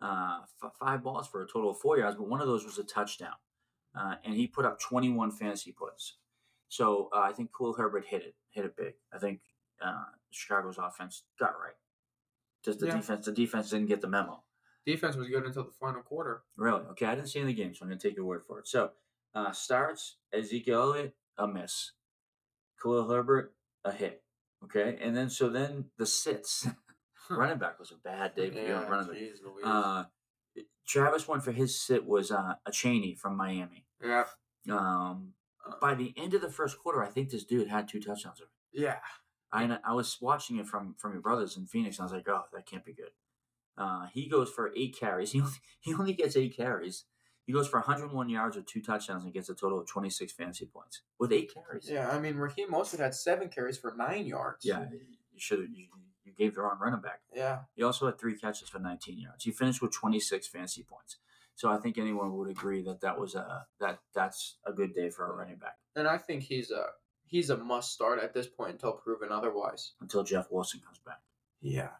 uh, 0.00 0.38
f- 0.62 0.72
five 0.78 1.02
balls 1.02 1.28
for 1.28 1.42
a 1.42 1.46
total 1.46 1.70
of 1.70 1.78
four 1.78 1.98
yards, 1.98 2.16
but 2.16 2.28
one 2.28 2.40
of 2.40 2.46
those 2.46 2.64
was 2.64 2.78
a 2.78 2.84
touchdown. 2.84 3.34
Uh, 3.98 4.16
and 4.24 4.34
he 4.34 4.46
put 4.46 4.64
up 4.66 4.78
21 4.80 5.30
fantasy 5.30 5.72
points. 5.72 6.18
So 6.68 7.08
uh, 7.14 7.20
I 7.20 7.32
think 7.32 7.50
Khalil 7.56 7.74
Herbert 7.74 8.04
hit 8.06 8.22
it, 8.22 8.34
hit 8.50 8.64
it 8.64 8.76
big. 8.76 8.94
I 9.12 9.18
think 9.18 9.40
uh, 9.84 10.04
Chicago's 10.30 10.78
offense 10.78 11.24
got 11.38 11.50
right. 11.58 11.74
Just 12.64 12.80
the 12.80 12.86
Yeah. 12.86 12.96
defense, 12.96 13.26
the 13.26 13.32
defense 13.32 13.70
didn't 13.70 13.86
get 13.88 14.00
the 14.00 14.08
memo. 14.08 14.42
Defense 14.84 15.16
was 15.16 15.28
good 15.28 15.44
until 15.44 15.64
the 15.64 15.72
final 15.72 16.02
quarter. 16.02 16.44
Really? 16.56 16.82
Okay, 16.92 17.06
I 17.06 17.14
didn't 17.14 17.28
see 17.28 17.40
any 17.40 17.54
game, 17.54 17.74
so 17.74 17.82
I'm 17.84 17.88
going 17.88 17.98
to 17.98 18.08
take 18.08 18.16
your 18.16 18.24
word 18.26 18.42
for 18.46 18.58
it. 18.60 18.68
So, 18.68 18.92
uh, 19.34 19.52
starts 19.52 20.16
Ezekiel 20.32 20.80
Elliott, 20.82 21.16
a 21.36 21.46
miss. 21.48 21.92
Khalil 22.80 23.08
Herbert, 23.10 23.54
a 23.84 23.92
hit. 23.92 24.22
Okay, 24.64 24.98
and 25.00 25.16
then 25.16 25.28
so 25.30 25.48
then 25.48 25.90
the 25.98 26.06
sits. 26.06 26.66
running 27.30 27.58
back 27.58 27.78
was 27.78 27.90
a 27.90 27.96
bad 27.96 28.34
day 28.34 28.50
for 28.50 28.58
you 28.60 28.72
on 28.74 28.88
running 28.88 29.08
back. 29.12 29.64
Uh, 29.64 30.04
Travis 30.86 31.26
one 31.26 31.40
for 31.40 31.52
his 31.52 31.80
sit 31.80 32.06
was 32.06 32.30
uh, 32.30 32.54
Achane 32.68 33.18
from 33.18 33.36
Miami. 33.36 33.86
yeah. 34.02 34.24
Um, 34.70 35.32
by 35.80 35.94
the 35.94 36.14
end 36.16 36.32
of 36.34 36.40
the 36.40 36.50
first 36.50 36.78
quarter, 36.78 37.02
I 37.02 37.08
think 37.08 37.30
this 37.30 37.44
dude 37.44 37.68
had 37.68 37.88
two 37.88 38.00
touchdowns. 38.00 38.40
Yeah. 38.72 38.98
I 39.52 39.78
I 39.84 39.92
was 39.92 40.18
watching 40.20 40.56
it 40.58 40.66
from 40.66 40.94
from 40.98 41.12
your 41.12 41.22
brothers 41.22 41.56
in 41.56 41.66
Phoenix, 41.66 41.98
and 41.98 42.02
I 42.04 42.06
was 42.06 42.12
like, 42.12 42.28
oh, 42.28 42.44
that 42.52 42.66
can't 42.66 42.84
be 42.84 42.92
good. 42.92 43.10
Uh, 43.78 44.06
he 44.12 44.28
goes 44.28 44.50
for 44.50 44.72
eight 44.76 44.96
carries. 44.98 45.32
He 45.34 45.40
only, 45.40 45.52
he 45.80 45.94
only 45.94 46.12
gets 46.14 46.36
eight 46.36 46.56
carries. 46.56 47.04
He 47.46 47.52
goes 47.52 47.68
for 47.68 47.78
101 47.78 48.28
yards 48.28 48.56
with 48.56 48.66
two 48.66 48.82
touchdowns 48.82 49.22
and 49.22 49.32
gets 49.32 49.48
a 49.48 49.54
total 49.54 49.78
of 49.78 49.86
26 49.86 50.32
fantasy 50.32 50.66
points 50.66 51.02
with 51.20 51.30
eight 51.32 51.54
carries. 51.54 51.88
Yeah. 51.88 52.10
I 52.10 52.18
mean, 52.18 52.34
Raheem 52.36 52.70
Mostert 52.72 52.98
had 52.98 53.14
seven 53.14 53.48
carries 53.48 53.78
for 53.78 53.94
nine 53.96 54.26
yards. 54.26 54.64
yeah. 54.64 54.80
You 55.32 55.38
should 55.38 55.60
you, 55.72 55.86
you 56.24 56.32
gave 56.36 56.54
the 56.56 56.62
wrong 56.62 56.78
running 56.80 57.02
back. 57.02 57.20
Yeah. 57.32 57.60
He 57.76 57.84
also 57.84 58.06
had 58.06 58.18
three 58.18 58.36
catches 58.36 58.68
for 58.68 58.80
19 58.80 59.20
yards. 59.20 59.44
He 59.44 59.52
finished 59.52 59.80
with 59.80 59.92
26 59.92 60.48
fantasy 60.48 60.82
points. 60.82 61.18
So 61.54 61.70
I 61.70 61.76
think 61.76 61.98
anyone 61.98 62.36
would 62.36 62.50
agree 62.50 62.82
that 62.82 63.00
that 63.02 63.20
was 63.20 63.34
a 63.36 63.66
that 63.80 64.00
that's 64.14 64.56
a 64.66 64.72
good 64.72 64.92
day 64.94 65.10
for 65.10 65.30
a 65.30 65.34
running 65.34 65.56
back 65.56 65.76
And 65.94 66.08
I 66.08 66.18
think 66.18 66.42
he's 66.42 66.70
a 66.72 66.86
he's 67.26 67.50
a 67.50 67.56
must 67.56 67.92
start 67.92 68.20
at 68.20 68.32
this 68.34 68.46
point 68.46 68.72
until 68.72 68.92
proven 68.92 69.30
otherwise. 69.30 69.92
until 70.00 70.22
Jeff 70.22 70.46
Wilson 70.50 70.80
comes 70.84 70.98
back. 71.04 71.20
Yeah. 71.60 71.90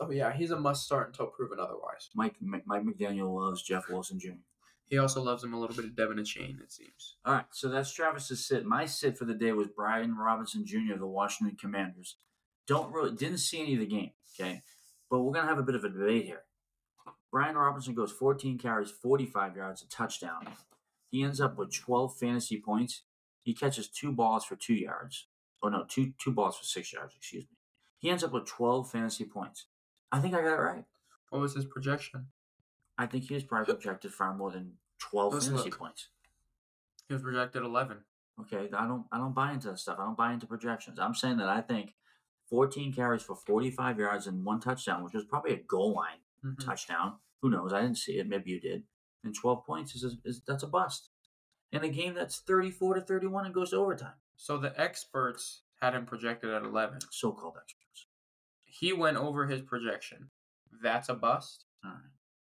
Oh 0.00 0.10
yeah, 0.10 0.32
he's 0.32 0.50
a 0.50 0.60
must 0.60 0.84
start 0.84 1.08
until 1.08 1.26
proven 1.26 1.58
otherwise. 1.58 2.10
Mike 2.14 2.36
Mike 2.40 2.64
Mike 2.66 2.82
McDaniel 2.84 3.34
loves 3.34 3.62
Jeff 3.62 3.88
Wilson 3.88 4.18
Jr. 4.18 4.42
He 4.84 4.98
also 4.98 5.22
loves 5.22 5.44
him 5.44 5.54
a 5.54 5.60
little 5.60 5.76
bit 5.76 5.84
of 5.84 5.92
De'Von 5.92 6.18
Achane, 6.18 6.60
it 6.60 6.72
seems. 6.72 7.16
All 7.24 7.34
right, 7.34 7.44
so 7.52 7.68
that's 7.68 7.92
Travis's 7.92 8.44
sit. 8.44 8.66
My 8.66 8.86
sit 8.86 9.16
for 9.16 9.24
the 9.24 9.34
day 9.34 9.52
was 9.52 9.68
Brian 9.68 10.16
Robinson 10.16 10.66
Jr. 10.66 10.94
of 10.94 10.98
the 10.98 11.06
Washington 11.06 11.56
Commanders. 11.56 12.16
Don't 12.66 12.92
really 12.92 13.14
didn't 13.14 13.38
see 13.38 13.62
any 13.62 13.74
of 13.74 13.80
the 13.80 13.86
game, 13.86 14.10
okay, 14.34 14.62
but 15.08 15.20
we're 15.20 15.32
gonna 15.32 15.48
have 15.48 15.58
a 15.58 15.62
bit 15.62 15.76
of 15.76 15.84
a 15.84 15.88
debate 15.88 16.26
here. 16.26 16.42
Brian 17.30 17.56
Robinson 17.56 17.94
goes 17.94 18.10
14 18.12 18.58
carries, 18.58 18.90
45 18.90 19.56
yards, 19.56 19.82
a 19.82 19.88
touchdown. 19.88 20.48
He 21.10 21.22
ends 21.22 21.40
up 21.40 21.56
with 21.56 21.72
12 21.72 22.16
fantasy 22.18 22.60
points. 22.60 23.02
He 23.42 23.54
catches 23.54 23.88
two 23.88 24.12
balls 24.12 24.44
for 24.44 24.56
two 24.56 24.74
yards. 24.74 25.26
Oh 25.62 25.68
no, 25.68 25.84
two 25.88 26.12
two 26.18 26.32
balls 26.32 26.56
for 26.58 26.64
six 26.64 26.92
yards. 26.92 27.14
Excuse 27.16 27.44
me. 27.44 27.56
He 27.98 28.10
ends 28.10 28.24
up 28.24 28.32
with 28.32 28.46
12 28.46 28.90
fantasy 28.90 29.24
points. 29.24 29.66
I 30.10 30.20
think 30.20 30.34
I 30.34 30.40
got 30.42 30.54
it 30.54 30.60
right. 30.62 30.84
What 31.30 31.40
was 31.42 31.54
his 31.54 31.66
projection? 31.66 32.26
I 32.98 33.06
think 33.06 33.24
he 33.24 33.34
was 33.34 33.44
probably 33.44 33.74
projected 33.74 34.12
for 34.12 34.32
more 34.34 34.50
than 34.50 34.72
12 34.98 35.34
Let's 35.34 35.46
fantasy 35.46 35.70
look. 35.70 35.78
points. 35.78 36.08
He 37.08 37.14
was 37.14 37.22
projected 37.22 37.62
eleven. 37.62 37.98
Okay, 38.40 38.68
I 38.74 38.86
don't 38.86 39.04
I 39.12 39.18
don't 39.18 39.34
buy 39.34 39.52
into 39.52 39.68
that 39.68 39.78
stuff. 39.78 39.98
I 39.98 40.04
don't 40.04 40.16
buy 40.16 40.32
into 40.32 40.46
projections. 40.46 40.98
I'm 40.98 41.14
saying 41.14 41.36
that 41.38 41.48
I 41.48 41.60
think 41.60 41.94
14 42.48 42.92
carries 42.92 43.22
for 43.22 43.36
45 43.36 43.98
yards 43.98 44.26
and 44.26 44.44
one 44.44 44.60
touchdown, 44.60 45.04
which 45.04 45.14
was 45.14 45.24
probably 45.24 45.52
a 45.54 45.62
goal 45.62 45.92
line 45.94 46.18
Mhm. 46.44 46.64
touchdown. 46.64 47.18
Who 47.42 47.50
knows? 47.50 47.72
I 47.72 47.82
didn't 47.82 47.98
see 47.98 48.18
it. 48.18 48.26
Maybe 48.28 48.50
you 48.50 48.60
did. 48.60 48.84
And 49.24 49.34
12 49.34 49.64
points 49.64 49.94
is, 49.94 50.16
is 50.24 50.40
that's 50.46 50.62
a 50.62 50.66
bust. 50.66 51.09
In 51.72 51.84
a 51.84 51.88
game 51.88 52.14
that's 52.14 52.40
34 52.40 52.94
to 52.94 53.00
31 53.00 53.46
and 53.46 53.54
goes 53.54 53.70
to 53.70 53.76
overtime. 53.76 54.14
So 54.36 54.56
the 54.58 54.78
experts 54.80 55.62
had 55.80 55.94
him 55.94 56.04
projected 56.06 56.50
at 56.50 56.62
eleven. 56.62 56.98
So-called 57.10 57.54
experts. 57.60 58.06
He 58.64 58.92
went 58.92 59.16
over 59.16 59.46
his 59.46 59.60
projection. 59.60 60.30
That's 60.82 61.08
a 61.08 61.14
bust. 61.14 61.64
All 61.84 61.90
right, 61.90 62.00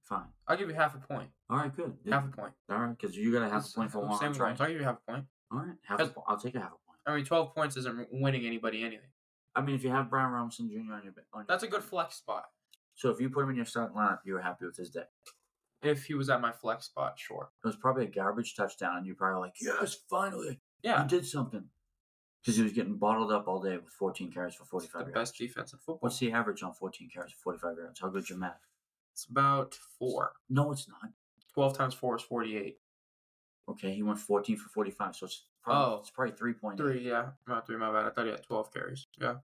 fine. 0.04 0.30
I'll 0.48 0.58
give 0.58 0.70
you 0.70 0.76
half 0.76 0.96
a 0.96 1.00
point. 1.00 1.30
All 1.50 1.58
right, 1.58 1.76
good. 1.76 1.94
Half 2.10 2.26
a 2.26 2.36
point. 2.36 2.54
All 2.70 2.78
right, 2.80 2.98
because 2.98 3.18
you're 3.18 3.32
going 3.32 3.48
to 3.48 3.54
have 3.54 3.66
a 3.66 3.70
point 3.70 3.92
for 3.92 4.02
Same 4.20 4.32
one. 4.32 4.40
right? 4.40 4.62
I'll 4.62 4.68
give 4.68 4.78
you 4.78 4.84
half 4.84 5.00
a 5.08 5.12
point. 5.12 5.26
All 5.52 5.60
right, 5.60 5.76
half 5.84 6.00
a 6.00 6.06
point. 6.08 6.26
I'll 6.28 6.38
take 6.38 6.56
a 6.56 6.60
half 6.60 6.70
a 6.70 6.72
point. 6.88 7.00
I 7.06 7.16
mean, 7.16 7.26
twelve 7.26 7.54
points 7.54 7.76
isn't 7.78 8.08
winning 8.12 8.46
anybody 8.46 8.84
anything. 8.84 9.10
I 9.56 9.62
mean, 9.62 9.76
if 9.76 9.84
you 9.84 9.90
have 9.90 10.10
Brian 10.10 10.32
Robinson 10.32 10.70
Jr. 10.70 10.78
on 10.80 10.86
your 11.04 11.14
on 11.34 11.40
your 11.42 11.46
That's 11.48 11.64
a 11.64 11.68
good 11.68 11.84
flex 11.84 12.16
spot. 12.16 12.46
So 12.96 13.10
if 13.10 13.20
you 13.20 13.30
put 13.30 13.44
him 13.44 13.50
in 13.50 13.56
your 13.58 13.66
starting 13.66 13.98
lineup, 13.98 14.20
you 14.26 14.34
were 14.34 14.42
happy 14.42 14.66
with 14.66 14.78
his 14.78 14.90
day. 14.92 15.04
If 15.82 16.06
he 16.06 16.14
was 16.14 16.30
at 16.30 16.42
my 16.42 16.52
flex 16.52 16.86
spot, 16.86 17.14
sure. 17.18 17.50
It 17.64 17.68
was 17.68 17.76
probably 17.76 18.06
a 18.06 18.10
garbage 18.10 18.56
touchdown, 18.56 18.98
and 18.98 19.06
you're 19.06 19.16
probably 19.16 19.42
like, 19.42 19.56
yes, 19.60 19.98
finally, 20.10 20.60
Yeah, 20.84 21.02
he 21.02 21.08
did 21.08 21.26
something. 21.26 21.66
Because 22.42 22.58
he 22.58 22.64
was 22.64 22.74
getting 22.74 22.98
bottled 22.98 23.32
up 23.32 23.48
all 23.48 23.62
day 23.62 23.78
with 23.78 23.94
14 23.94 24.32
carries 24.32 24.56
for 24.56 24.66
45 24.66 24.92
the 25.06 25.12
yards. 25.12 25.30
best 25.32 25.38
defense 25.38 25.74
in 25.74 25.80
football. 25.80 25.98
What's 26.02 26.18
the 26.20 26.32
average 26.32 26.64
on 26.64 26.74
14 26.74 27.10
carries 27.14 27.32
for 27.34 27.40
45 27.56 27.78
yards? 27.78 28.00
How 28.00 28.10
good's 28.10 28.30
your 28.30 28.40
math? 28.40 28.60
It's 29.14 29.26
about 29.26 29.76
four. 30.00 30.34
No, 30.50 30.72
it's 30.72 30.88
not. 30.88 31.12
12 31.54 31.78
times 31.78 31.94
4 31.94 32.16
is 32.18 32.22
48. 32.24 32.78
Okay, 33.70 33.94
he 33.94 34.02
went 34.04 34.18
14 34.20 34.58
for 34.58 34.70
45, 34.70 35.16
so 35.16 35.26
it's 35.28 35.46
probably, 35.64 35.94
Oh. 35.96 36.00
it's 36.00 36.10
probably 36.10 36.34
3.8. 36.34 36.78
Three, 36.78 37.08
yeah. 37.08 37.30
Not 37.48 37.66
three, 37.68 37.78
my 37.78 37.92
bad. 37.92 38.06
I 38.06 38.10
thought 38.10 38.26
he 38.26 38.32
had 38.32 38.44
12 38.44 38.74
carries. 38.74 39.08
Yeah. 39.20 39.36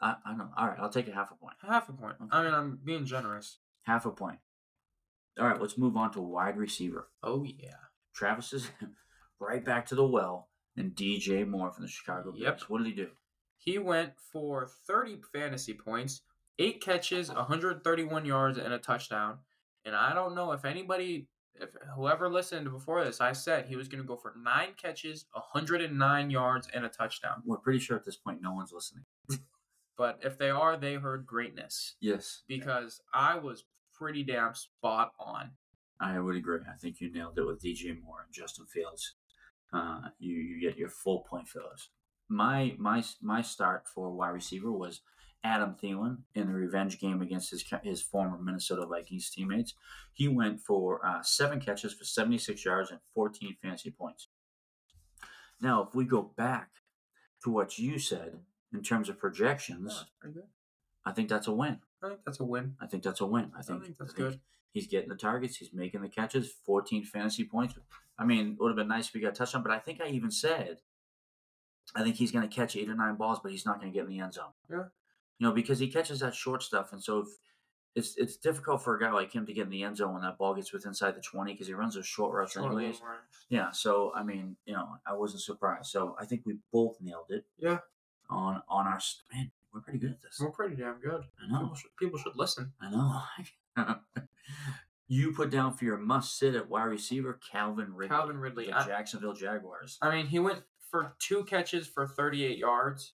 I, 0.00 0.16
I 0.24 0.34
know. 0.34 0.48
All 0.56 0.66
right, 0.66 0.78
I'll 0.80 0.90
take 0.90 1.06
a 1.08 1.12
half 1.12 1.30
a 1.30 1.34
point. 1.36 1.54
Half 1.62 1.88
a 1.88 1.92
point. 1.92 2.16
I 2.32 2.42
mean, 2.42 2.52
I'm 2.54 2.80
being 2.84 3.04
generous. 3.04 3.58
Half 3.84 4.04
a 4.06 4.10
point. 4.10 4.38
All 5.38 5.46
right, 5.46 5.60
let's 5.60 5.78
move 5.78 5.96
on 5.96 6.12
to 6.12 6.20
wide 6.20 6.56
receiver. 6.56 7.08
Oh, 7.22 7.44
yeah. 7.44 7.74
Travis 8.14 8.52
is 8.52 8.68
right 9.40 9.64
back 9.64 9.86
to 9.86 9.94
the 9.94 10.04
well, 10.06 10.48
and 10.76 10.92
DJ 10.94 11.46
Moore 11.46 11.72
from 11.72 11.84
the 11.84 11.90
Chicago 11.90 12.32
Yep. 12.36 12.52
Bears. 12.58 12.68
What 12.68 12.78
did 12.78 12.86
he 12.88 12.92
do? 12.94 13.08
He 13.58 13.78
went 13.78 14.12
for 14.32 14.68
30 14.86 15.20
fantasy 15.32 15.72
points, 15.74 16.22
eight 16.58 16.82
catches, 16.82 17.28
131 17.30 18.24
yards, 18.26 18.58
and 18.58 18.72
a 18.74 18.78
touchdown. 18.78 19.38
And 19.84 19.94
I 19.96 20.14
don't 20.14 20.34
know 20.34 20.52
if 20.52 20.64
anybody, 20.64 21.28
if 21.54 21.70
whoever 21.96 22.28
listened 22.28 22.70
before 22.70 23.04
this, 23.04 23.20
I 23.20 23.32
said 23.32 23.66
he 23.66 23.76
was 23.76 23.88
going 23.88 24.02
to 24.02 24.06
go 24.06 24.16
for 24.16 24.34
nine 24.36 24.70
catches, 24.80 25.26
109 25.32 26.30
yards, 26.30 26.68
and 26.74 26.84
a 26.84 26.88
touchdown. 26.88 27.42
We're 27.46 27.58
pretty 27.58 27.78
sure 27.78 27.96
at 27.96 28.04
this 28.04 28.16
point 28.16 28.42
no 28.42 28.52
one's 28.52 28.72
listening. 28.72 29.04
But 29.96 30.20
if 30.22 30.38
they 30.38 30.50
are, 30.50 30.76
they 30.76 30.94
heard 30.94 31.26
greatness 31.26 31.94
Yes. 32.00 32.42
because 32.48 33.00
I 33.14 33.36
was 33.38 33.64
pretty 34.02 34.24
damn 34.24 34.52
spot 34.54 35.12
on. 35.20 35.52
I 36.00 36.18
would 36.18 36.34
agree. 36.34 36.58
I 36.68 36.76
think 36.76 37.00
you 37.00 37.12
nailed 37.12 37.38
it 37.38 37.46
with 37.46 37.62
DJ 37.62 37.96
Moore 38.02 38.24
and 38.26 38.34
Justin 38.34 38.66
Fields. 38.66 39.14
Uh, 39.72 40.08
you 40.18 40.34
you 40.34 40.60
get 40.60 40.76
your 40.76 40.88
full 40.88 41.20
point 41.20 41.46
for 41.46 41.60
those. 41.60 41.90
My 42.28 42.74
my 42.78 43.04
my 43.22 43.42
start 43.42 43.84
for 43.86 44.10
wide 44.10 44.30
receiver 44.30 44.72
was 44.72 45.02
Adam 45.44 45.76
Thielen 45.80 46.18
in 46.34 46.48
the 46.48 46.52
revenge 46.52 46.98
game 46.98 47.22
against 47.22 47.52
his 47.52 47.64
his 47.84 48.02
former 48.02 48.38
Minnesota 48.42 48.84
Vikings 48.86 49.30
teammates. 49.30 49.74
He 50.12 50.26
went 50.26 50.60
for 50.60 51.06
uh, 51.06 51.22
seven 51.22 51.60
catches 51.60 51.94
for 51.94 52.04
seventy 52.04 52.38
six 52.38 52.64
yards 52.64 52.90
and 52.90 52.98
fourteen 53.14 53.56
fantasy 53.62 53.92
points. 53.92 54.26
Now, 55.60 55.84
if 55.84 55.94
we 55.94 56.04
go 56.04 56.32
back 56.36 56.70
to 57.44 57.50
what 57.50 57.78
you 57.78 58.00
said 58.00 58.40
in 58.72 58.82
terms 58.82 59.08
of 59.08 59.18
projections. 59.18 60.06
I 61.04 61.12
think 61.12 61.28
that's 61.28 61.48
a 61.48 61.52
win. 61.52 61.78
I 62.02 62.08
think 62.08 62.20
that's 62.24 62.40
a 62.40 62.44
win. 62.44 62.74
I 62.80 62.86
think 62.86 63.02
that's 63.02 63.20
a 63.20 63.26
win. 63.26 63.50
I 63.54 63.60
I 63.60 63.62
think, 63.62 63.84
think 63.84 63.98
that's 63.98 64.12
good. 64.12 64.40
He's 64.72 64.86
getting 64.86 65.08
the 65.08 65.16
targets. 65.16 65.56
He's 65.56 65.72
making 65.72 66.00
the 66.00 66.08
catches. 66.08 66.52
14 66.64 67.04
fantasy 67.04 67.44
points. 67.44 67.74
I 68.18 68.24
mean, 68.24 68.52
it 68.52 68.56
would 68.58 68.70
have 68.70 68.76
been 68.76 68.88
nice 68.88 69.08
if 69.08 69.12
he 69.12 69.20
got 69.20 69.28
a 69.28 69.32
touchdown, 69.32 69.62
but 69.62 69.72
I 69.72 69.78
think 69.78 70.00
I 70.00 70.08
even 70.08 70.30
said, 70.30 70.78
I 71.94 72.02
think 72.02 72.16
he's 72.16 72.32
going 72.32 72.48
to 72.48 72.54
catch 72.54 72.76
eight 72.76 72.88
or 72.88 72.94
nine 72.94 73.16
balls, 73.16 73.40
but 73.42 73.52
he's 73.52 73.66
not 73.66 73.80
going 73.80 73.92
to 73.92 73.96
get 73.96 74.04
in 74.06 74.10
the 74.10 74.20
end 74.20 74.34
zone. 74.34 74.52
Yeah. 74.70 74.84
You 75.38 75.48
know, 75.48 75.52
because 75.52 75.78
he 75.78 75.88
catches 75.88 76.20
that 76.20 76.34
short 76.34 76.62
stuff, 76.62 76.92
and 76.92 77.02
so 77.02 77.20
if, 77.20 77.28
it's 77.94 78.16
it's 78.16 78.36
difficult 78.36 78.82
for 78.82 78.96
a 78.96 79.00
guy 79.00 79.10
like 79.10 79.32
him 79.32 79.44
to 79.44 79.52
get 79.52 79.64
in 79.64 79.70
the 79.70 79.82
end 79.82 79.98
zone 79.98 80.14
when 80.14 80.22
that 80.22 80.38
ball 80.38 80.54
gets 80.54 80.72
within 80.72 80.90
inside 80.90 81.14
the 81.14 81.20
20 81.20 81.52
because 81.52 81.66
he 81.66 81.74
runs 81.74 81.94
those 81.94 82.06
short 82.06 82.32
routes 82.32 82.52
Short 82.52 82.66
anyways. 82.72 83.02
Yeah. 83.50 83.70
So 83.72 84.12
I 84.14 84.22
mean, 84.22 84.56
you 84.64 84.72
know, 84.72 84.96
I 85.06 85.12
wasn't 85.12 85.42
surprised. 85.42 85.86
So 85.90 86.16
I 86.18 86.24
think 86.24 86.42
we 86.46 86.56
both 86.72 86.96
nailed 87.02 87.26
it 87.30 87.44
Yeah, 87.58 87.78
on 88.30 88.62
on 88.68 88.86
our 88.86 89.00
man. 89.32 89.50
We're 89.72 89.80
pretty 89.80 89.98
good 89.98 90.10
at 90.10 90.20
this. 90.22 90.38
we're 90.40 90.50
pretty 90.50 90.76
damn 90.76 91.00
good. 91.00 91.22
I 91.42 91.50
know. 91.50 91.60
People 91.60 91.74
should, 91.76 91.96
people 91.98 92.18
should 92.18 92.36
listen. 92.36 92.72
I 92.80 92.90
know. 92.90 93.94
you 95.08 95.32
put 95.32 95.50
down 95.50 95.74
for 95.74 95.84
your 95.84 95.96
must 95.96 96.38
sit 96.38 96.54
at 96.54 96.68
wide 96.68 96.84
receiver 96.84 97.38
Calvin 97.50 97.94
Ridley. 97.94 98.08
Calvin 98.08 98.38
Ridley. 98.38 98.66
The 98.66 98.76
I- 98.78 98.86
Jacksonville 98.86 99.34
Jaguars. 99.34 99.98
I 100.02 100.14
mean, 100.14 100.26
he 100.26 100.38
went 100.38 100.62
for 100.90 101.14
two 101.18 101.44
catches 101.44 101.86
for 101.86 102.06
38 102.06 102.58
yards. 102.58 103.14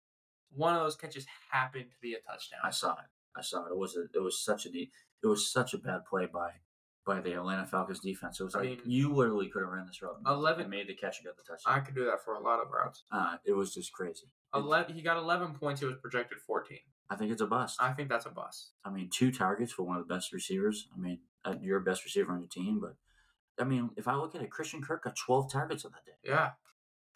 One 0.51 0.75
of 0.75 0.81
those 0.81 0.97
catches 0.97 1.27
happened 1.51 1.91
to 1.91 1.97
be 2.01 2.15
a 2.15 2.21
touchdown. 2.21 2.61
I 2.65 2.71
saw 2.71 2.93
it. 2.93 3.07
I 3.37 3.43
saw 3.43 3.67
it. 3.67 3.73
It 3.73 3.77
was 3.77 3.97
a, 3.97 4.05
it 4.17 4.23
was 4.23 4.43
such 4.43 4.65
a 4.65 4.71
neat, 4.71 4.91
it 5.23 5.27
was 5.27 5.53
such 5.53 5.75
a 5.75 5.79
bad 5.79 6.01
play 6.09 6.27
by 6.33 6.51
by 7.07 7.21
the 7.21 7.33
Atlanta 7.35 7.67
Falcons 7.67 8.01
defense. 8.01 8.41
It 8.41 8.45
was 8.45 8.55
I 8.55 8.59
like 8.61 8.69
mean, 8.69 8.81
you 8.85 9.13
literally 9.15 9.49
could 9.49 9.63
have 9.63 9.71
ran 9.71 9.87
this 9.87 10.03
route. 10.03 10.17
and 10.19 10.27
11 10.27 10.69
made 10.69 10.89
the 10.89 10.95
catch 10.95 11.19
and 11.19 11.27
got 11.27 11.37
the 11.37 11.43
touchdown. 11.45 11.75
I 11.75 11.81
could 11.81 11.95
do 11.95 12.05
that 12.07 12.25
for 12.25 12.35
a 12.35 12.41
lot 12.41 12.61
of 12.61 12.71
routes. 12.71 13.05
uh, 13.13 13.37
it 13.45 13.53
was 13.53 13.73
just 13.73 13.93
crazy. 13.93 14.27
11, 14.55 14.95
he 14.95 15.03
got 15.03 15.17
11 15.17 15.55
points. 15.55 15.81
He 15.81 15.87
was 15.87 15.97
projected 16.03 16.39
14. 16.47 16.79
I 17.09 17.15
think 17.17 17.31
it's 17.31 17.41
a 17.41 17.47
bust. 17.47 17.77
I 17.81 17.93
think 17.93 18.09
that's 18.09 18.27
a 18.27 18.31
bust. 18.31 18.73
I 18.85 18.91
mean, 18.91 19.09
two 19.13 19.31
targets 19.31 19.73
for 19.73 19.85
one 19.85 19.97
of 19.97 20.07
the 20.09 20.13
best 20.13 20.33
receivers. 20.33 20.89
I 20.97 20.99
mean, 21.01 21.21
uh, 21.45 21.55
you're 21.61 21.79
best 21.81 22.05
receiver 22.05 22.33
on 22.33 22.41
your 22.41 22.49
team, 22.49 22.81
but 22.81 22.97
I 23.61 23.65
mean, 23.65 23.91
if 23.97 24.09
I 24.09 24.17
look 24.17 24.35
at 24.35 24.43
it, 24.43 24.51
Christian 24.51 24.83
Kirk 24.83 25.05
got 25.05 25.15
12 25.17 25.53
targets 25.53 25.85
on 25.85 25.93
that 25.93 26.05
day. 26.05 26.17
Yeah. 26.25 26.51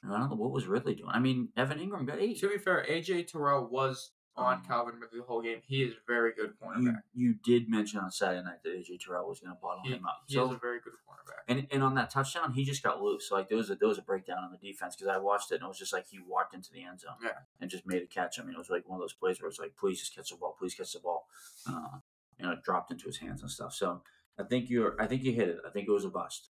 I 0.09 0.19
don't 0.19 0.31
know 0.31 0.37
what 0.37 0.53
was 0.53 0.67
Ridley 0.67 0.95
doing. 0.95 1.11
I 1.13 1.19
mean, 1.19 1.49
Evan 1.57 1.79
Engram 1.79 2.07
got 2.07 2.21
eight. 2.21 2.41
To 2.41 2.49
be 2.49 2.57
fair, 2.57 2.87
AJ 2.89 3.27
Terrell 3.33 3.67
was 3.69 4.13
on 4.41 4.55
Um, 4.59 4.65
Calvin 4.65 4.99
Ridley 5.01 5.19
the 5.21 5.25
whole 5.25 5.43
game. 5.43 5.61
He 5.67 5.83
is 5.83 5.95
a 5.95 6.01
very 6.07 6.33
good 6.33 6.55
You, 6.61 6.67
cornerback. 6.67 7.03
you 7.15 7.35
did 7.35 7.69
mention 7.69 8.01
on 8.01 8.11
Saturday 8.11 8.43
night 8.45 8.63
that 8.63 8.75
AJ 8.75 8.99
Terrell 9.05 9.29
was 9.29 9.41
going 9.41 9.55
to 9.55 9.61
bottle 9.61 9.83
He, 9.85 9.91
him 9.93 10.05
up. 10.07 10.23
he 10.27 10.35
So 10.35 10.47
is 10.47 10.57
a 10.57 10.59
very 10.59 10.81
good 10.81 10.93
cornerback. 11.07 11.43
and 11.49 11.67
and 11.71 11.83
on 11.83 11.95
that 11.95 12.11
touchdown, 12.11 12.53
he 12.53 12.65
just 12.65 12.83
got 12.83 13.01
loose. 13.03 13.29
So 13.29 13.37
like 13.37 13.49
there 13.49 13.59
was 13.59 13.71
a 13.71 13.77
there 13.77 13.89
was 13.89 13.99
a 13.99 14.03
breakdown 14.03 14.43
on 14.45 14.51
the 14.53 14.59
defense 14.59 14.97
because 14.97 15.09
I 15.09 15.19
watched 15.19 15.51
it 15.53 15.57
and 15.57 15.65
it 15.65 15.69
was 15.69 15.79
just 15.79 15.93
like 15.93 16.07
he 16.09 16.19
walked 16.21 16.55
into 16.55 16.73
the 16.73 16.83
end 16.85 17.01
zone 17.01 17.15
Yeah. 17.23 17.39
and 17.61 17.71
just 17.71 17.87
made 17.87 18.03
a 18.03 18.07
catch. 18.07 18.39
I 18.39 18.43
mean, 18.43 18.55
it 18.55 18.59
was 18.59 18.71
like 18.71 18.89
one 18.89 18.97
of 18.99 19.03
those 19.03 19.13
plays 19.15 19.41
where 19.41 19.49
it's 19.49 19.59
like, 19.61 19.77
please 19.77 20.01
just 20.01 20.15
catch 20.15 20.31
the 20.31 20.37
ball, 20.37 20.57
please 20.59 20.75
catch 20.75 20.93
the 20.93 21.01
ball. 21.01 21.29
Uh, 21.69 21.99
you 22.39 22.47
know, 22.47 22.53
it 22.53 22.63
dropped 22.63 22.91
into 22.91 23.07
his 23.07 23.19
hands 23.19 23.43
and 23.43 23.51
stuff. 23.51 23.75
So 23.75 24.03
I 24.39 24.45
think 24.45 24.71
you're 24.71 25.01
I 25.01 25.07
think 25.07 25.23
you 25.23 25.33
hit 25.33 25.49
it. 25.49 25.59
I 25.67 25.71
think 25.71 25.87
it 25.89 25.93
was 25.93 26.05
a 26.05 26.11
bust. 26.11 26.49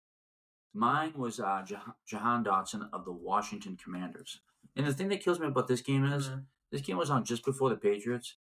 Mine 0.74 1.13
was 1.16 1.40
uh, 1.40 1.62
Jah- 1.66 1.96
Jahan 2.08 2.44
Dotson 2.44 2.90
of 2.92 3.06
the 3.06 3.12
Washington 3.12 3.78
Commanders. 3.78 4.40
And 4.75 4.88
the 4.88 4.94
thing 4.94 5.10
that 5.10 5.22
kills 5.22 5.40
me 5.40 5.46
about 5.48 5.68
this 5.68 5.82
game 5.82 6.04
is 6.04 6.30
Mhm. 6.30 6.46
This 6.74 6.82
game 6.82 6.98
was 6.98 7.10
on 7.10 7.24
just 7.24 7.46
before 7.46 7.70
the 7.70 7.77
Patriots, 7.77 8.36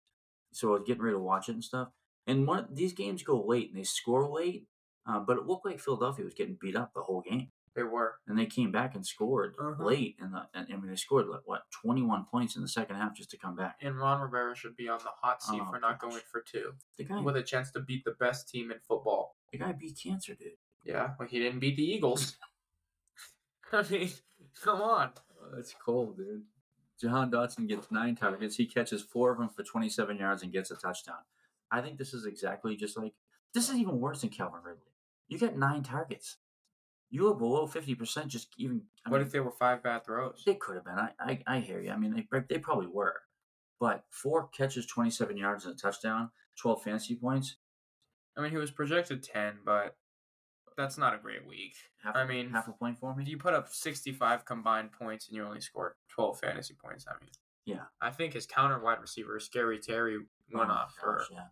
so 0.52 0.70
I 0.70 0.72
was 0.80 0.84
getting 0.88 1.04
ready 1.04 1.16
to 1.16 1.20
watch 1.20 1.50
it 1.50 1.54
and 1.54 1.64
stuff. 1.64 1.90
And 2.26 2.48
one 2.48 2.68
these 2.72 2.94
games 2.94 3.22
go 3.22 3.40
late 3.46 3.70
and 3.70 3.78
they 3.78 3.84
score 3.84 4.28
late, 4.28 4.66
uh, 5.08 5.20
but 5.20 5.38
it 5.38 5.46
looked 5.46 5.66
like 5.66 5.80
Philadelphia 5.80 6.26
was 6.26 6.34
getting 6.34 6.58
beat 6.60 6.76
up 6.76 6.92
the 6.96 7.02
whole 7.04 7.22
game, 7.22 7.52
They 7.76 7.84
were. 7.84 8.16
and 8.28 8.38
they 8.40 8.46
came 8.46 8.72
back 8.72 8.96
and 8.96 9.06
scored 9.06 9.56
Uh-huh. 9.60 9.84
late, 9.84 10.16
and 10.20 10.34
the 10.34 10.48
and, 10.54 10.68
I 10.72 10.76
mean 10.78 10.88
they 10.90 10.96
scored 10.96 11.28
like 11.28 11.42
what 11.46 11.64
twenty 11.84 12.02
one 12.04 12.26
points 12.26 12.56
in 12.56 12.62
the 12.62 12.68
second 12.70 12.96
half 12.96 13.14
just 13.16 13.32
to 13.32 13.38
come 13.38 13.56
back. 13.56 13.76
And 13.82 13.98
Ron 14.00 14.22
Rivera 14.22 14.56
should 14.56 14.76
be 14.78 14.88
on 14.88 15.00
the 15.00 15.12
hot 15.22 15.44
seat 15.44 15.62
Oh, 15.62 15.70
for 15.70 15.80
not 15.80 16.00
gosh. 16.00 16.10
going 16.12 16.24
for 16.32 16.42
two, 16.42 16.74
The 16.98 17.04
guy, 17.06 17.20
with 17.20 17.36
a 17.38 17.44
chance 17.44 17.72
to 17.72 17.80
beat 17.82 18.04
the 18.06 18.16
best 18.20 18.48
team 18.50 18.72
in 18.72 18.80
football. 18.88 19.36
the 19.52 19.58
guy 19.58 19.74
beat 19.74 20.00
cancer, 20.02 20.34
dude. 20.36 20.54
Yeah, 20.86 21.16
well, 21.20 21.28
he 21.28 21.40
didn't 21.40 21.60
beat 21.60 21.76
the 21.76 21.84
Eagles. 21.84 22.38
I 23.74 23.84
mean, 23.90 24.10
come 24.64 24.82
on. 24.82 25.12
That's 25.56 25.74
cold, 25.84 26.18
dude. 26.18 26.44
Jahan 27.02 27.32
Dotson 27.32 27.68
gets 27.68 27.92
nine 27.92 28.16
targets. 28.16 28.56
He 28.56 28.68
catches 28.68 29.02
four 29.02 29.32
of 29.32 29.40
them 29.40 29.50
for 29.50 29.64
27 29.64 30.18
yards 30.18 30.44
and 30.44 30.54
gets 30.54 30.70
a 30.70 30.76
touchdown. 30.76 31.18
I 31.72 31.82
think 31.82 31.98
this 31.98 32.14
is 32.14 32.26
exactly 32.26 32.76
just 32.76 32.98
like 32.98 33.14
this 33.54 33.70
is 33.70 33.76
even 33.76 34.00
worse 34.00 34.22
than 34.22 34.30
Calvin 34.30 34.62
Ridley. 34.64 34.94
You 35.28 35.40
get 35.40 35.58
nine 35.58 35.84
targets. 35.84 36.38
You 37.10 37.24
were 37.24 37.34
below 37.34 37.68
50%. 37.68 38.28
Just 38.28 38.50
even. 38.58 38.84
I 39.06 39.10
what 39.10 39.18
mean, 39.18 39.28
if 39.28 39.34
they 39.34 39.40
were 39.40 39.52
five 39.52 39.82
bad 39.84 40.06
throws? 40.06 40.44
they 40.46 40.56
could 40.56 40.76
have 40.76 40.86
been? 40.86 41.00
I, 41.00 41.12
I 41.20 41.40
I 41.48 41.60
hear 41.60 41.82
you. 41.82 41.92
I 41.92 41.98
mean, 41.98 42.14
they 42.14 42.40
they 42.48 42.60
probably 42.60 42.88
were, 42.88 43.16
but 43.80 44.04
four 44.10 44.48
catches, 44.48 44.86
27 44.86 45.36
yards 45.38 45.66
and 45.66 45.74
a 45.74 45.78
touchdown, 45.78 46.30
12 46.60 46.84
fantasy 46.84 47.16
points. 47.16 47.56
I 48.38 48.42
mean, 48.42 48.52
he 48.52 48.58
was 48.58 48.72
projected 48.72 49.24
ten, 49.24 49.56
but 49.66 49.96
that's 50.78 50.98
not 50.98 51.14
a 51.14 51.18
great 51.18 51.46
week. 51.46 51.76
Half, 52.04 52.16
I 52.16 52.26
mean, 52.26 52.50
half 52.50 52.68
a 52.68 52.72
point 52.72 52.98
for 53.00 53.16
me. 53.16 53.24
you 53.26 53.38
put 53.38 53.54
up 53.54 53.72
65 53.74 54.46
combined 54.46 54.92
points 54.92 55.28
and 55.28 55.36
you 55.36 55.46
only 55.46 55.62
scored 55.62 55.94
12 56.10 56.40
fantasy 56.40 56.74
points, 56.74 57.06
I 57.08 57.14
mean, 57.22 57.30
Yeah. 57.66 57.84
I 58.02 58.10
think 58.10 58.34
his 58.34 58.46
counter 58.46 58.80
wide 58.80 59.00
receiver, 59.02 59.40
Scary 59.40 59.80
Terry, 59.80 60.18
went 60.52 60.70
Oh, 60.70 60.74
off 60.74 60.96
for 61.00 61.24
yeah. 61.32 61.48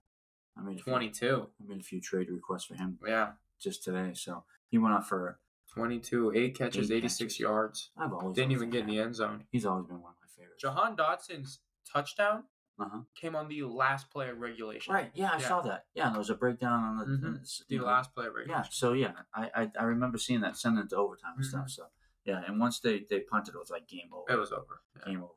I 0.57 0.61
made 0.61 0.81
few, 0.81 0.91
22. 0.91 1.49
I 1.61 1.67
made 1.67 1.79
a 1.79 1.83
few 1.83 2.01
trade 2.01 2.29
requests 2.29 2.65
for 2.65 2.75
him 2.75 2.97
Yeah, 3.05 3.33
just 3.59 3.83
today, 3.83 4.13
so 4.13 4.43
he 4.69 4.77
went 4.77 4.93
off 4.95 5.07
for. 5.07 5.39
22, 5.75 6.31
eight 6.35 6.57
catches, 6.57 6.89
Eight 6.89 6.97
86 6.97 7.19
catches. 7.33 7.39
yards. 7.39 7.91
I've 7.95 8.11
always 8.11 8.35
Didn't 8.35 8.53
even 8.53 8.71
get 8.71 8.81
in 8.81 8.87
the 8.87 8.99
end 8.99 9.13
zone. 9.15 9.45
He's 9.51 9.67
always 9.67 9.85
been 9.85 10.01
one 10.01 10.13
of 10.13 10.17
my 10.19 10.27
favorites. 10.35 10.59
Jahan 10.61 10.95
Dotson's 10.95 11.59
touchdown 11.85 12.45
Uh-huh. 12.79 12.99
came 13.15 13.35
on 13.35 13.47
the 13.49 13.63
last 13.63 14.09
play 14.09 14.29
of 14.29 14.39
regulation. 14.39 14.93
Right. 14.93 15.11
Yeah, 15.13 15.31
I 15.31 15.37
Yeah. 15.39 15.47
saw 15.47 15.61
that. 15.61 15.85
Yeah, 15.93 16.09
there 16.09 16.17
was 16.19 16.29
a 16.29 16.35
breakdown 16.35 16.83
on 16.83 16.97
the. 16.97 17.05
Mhm. 17.05 17.25
and 17.35 17.47
The 17.67 17.77
know, 17.77 17.85
last 17.85 18.13
play 18.13 18.27
of 18.27 18.33
Yeah. 18.47 18.61
So 18.63 18.93
yeah, 18.93 19.13
I, 19.33 19.51
I 19.55 19.71
I 19.79 19.83
remember 19.83 20.17
seeing 20.17 20.41
that 20.41 20.55
sending 20.57 20.83
it 20.83 20.89
to 20.89 20.95
overtime 20.97 21.33
and 21.35 21.45
stuff. 21.45 21.65
Mhm. 21.65 21.71
So 21.71 21.87
yeah, 22.25 22.43
and 22.47 22.59
once 22.59 22.79
they 22.79 23.05
they 23.09 23.19
punted, 23.21 23.55
it 23.55 23.57
was 23.59 23.69
like 23.69 23.87
game 23.87 24.09
over. 24.13 24.31
It 24.31 24.37
was 24.37 24.51
over. 24.51 24.81
Yeah. 24.97 25.05
game 25.05 25.23
over. 25.23 25.33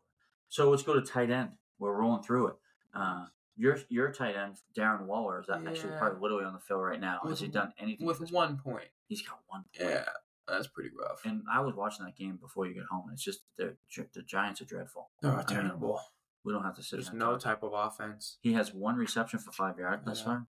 So 0.48 0.70
let's 0.70 0.82
go 0.82 0.94
to 0.94 1.02
tight 1.02 1.30
end. 1.30 1.58
We're 1.78 1.94
rolling 1.96 2.22
through 2.22 2.48
it. 2.48 2.56
Uh, 2.94 3.26
your 3.56 3.78
your 3.88 4.12
tight 4.12 4.36
end, 4.36 4.56
Darren 4.74 5.06
Waller, 5.06 5.40
is 5.40 5.48
actually 5.50 5.96
probably 5.98 6.20
literally 6.20 6.44
on 6.44 6.52
the 6.52 6.60
field 6.60 6.82
right 6.82 7.00
now. 7.00 7.20
Has 7.26 7.40
he 7.40 7.48
done 7.48 7.72
anything? 7.78 8.06
With 8.06 8.20
one 8.30 8.56
point? 8.58 8.62
point. 8.78 8.88
He's 9.08 9.22
got 9.22 9.40
one 9.48 9.64
point. 9.76 9.90
Yeah, 9.90 10.08
that's 10.46 10.68
pretty 10.68 10.90
rough. 10.98 11.24
And 11.24 11.42
I 11.52 11.60
was 11.60 11.74
watching 11.74 12.04
that 12.06 12.16
game 12.16 12.36
before 12.36 12.66
you 12.66 12.74
get 12.74 12.84
home. 12.84 13.04
And 13.08 13.14
it's 13.14 13.22
just 13.22 13.42
the 13.56 13.76
the 14.14 14.22
Giants 14.22 14.60
are 14.60 14.64
dreadful. 14.64 15.10
Oh, 15.22 15.30
I 15.30 15.36
mean, 15.36 15.46
terrible. 15.46 16.00
We 16.44 16.52
don't 16.52 16.64
have 16.64 16.74
to 16.76 16.82
sit. 16.82 16.96
There's 16.96 17.08
here 17.10 17.18
no 17.18 17.32
talk. 17.32 17.40
type 17.40 17.62
of 17.62 17.72
offense. 17.74 18.38
He 18.40 18.52
has 18.54 18.74
one 18.74 18.96
reception 18.96 19.38
for 19.38 19.52
five 19.52 19.78
yards 19.78 20.04
thus 20.04 20.18
Yeah. 20.20 20.24
far. 20.24 20.46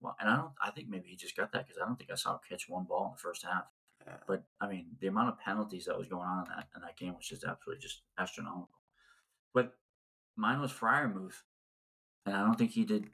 Well, 0.00 0.16
and 0.20 0.28
I 0.28 0.36
don't. 0.36 0.52
I 0.62 0.70
think 0.70 0.88
maybe 0.88 1.08
he 1.08 1.16
just 1.16 1.36
got 1.36 1.50
that 1.52 1.66
because 1.66 1.80
I 1.82 1.86
don't 1.86 1.96
think 1.96 2.10
I 2.10 2.14
saw 2.14 2.34
him 2.34 2.40
catch 2.48 2.68
one 2.68 2.84
ball 2.84 3.06
in 3.06 3.12
the 3.12 3.18
first 3.18 3.42
half. 3.44 3.64
Yeah. 4.06 4.16
But 4.26 4.44
I 4.60 4.68
mean, 4.68 4.96
the 5.00 5.06
amount 5.06 5.30
of 5.30 5.38
penalties 5.38 5.86
that 5.86 5.96
was 5.96 6.06
going 6.08 6.28
on 6.28 6.44
in 6.44 6.50
that 6.50 6.68
in 6.76 6.82
that 6.82 6.96
game 6.96 7.14
was 7.16 7.26
just 7.26 7.42
absolutely 7.44 7.80
just 7.82 8.02
astronomical. 8.18 8.68
But 9.54 9.76
mine 10.36 10.60
was 10.60 10.72
Freiermuth, 10.72 11.42
and 12.26 12.36
I 12.36 12.40
don't 12.44 12.56
think 12.58 12.72
he 12.72 12.84
did 12.84 13.10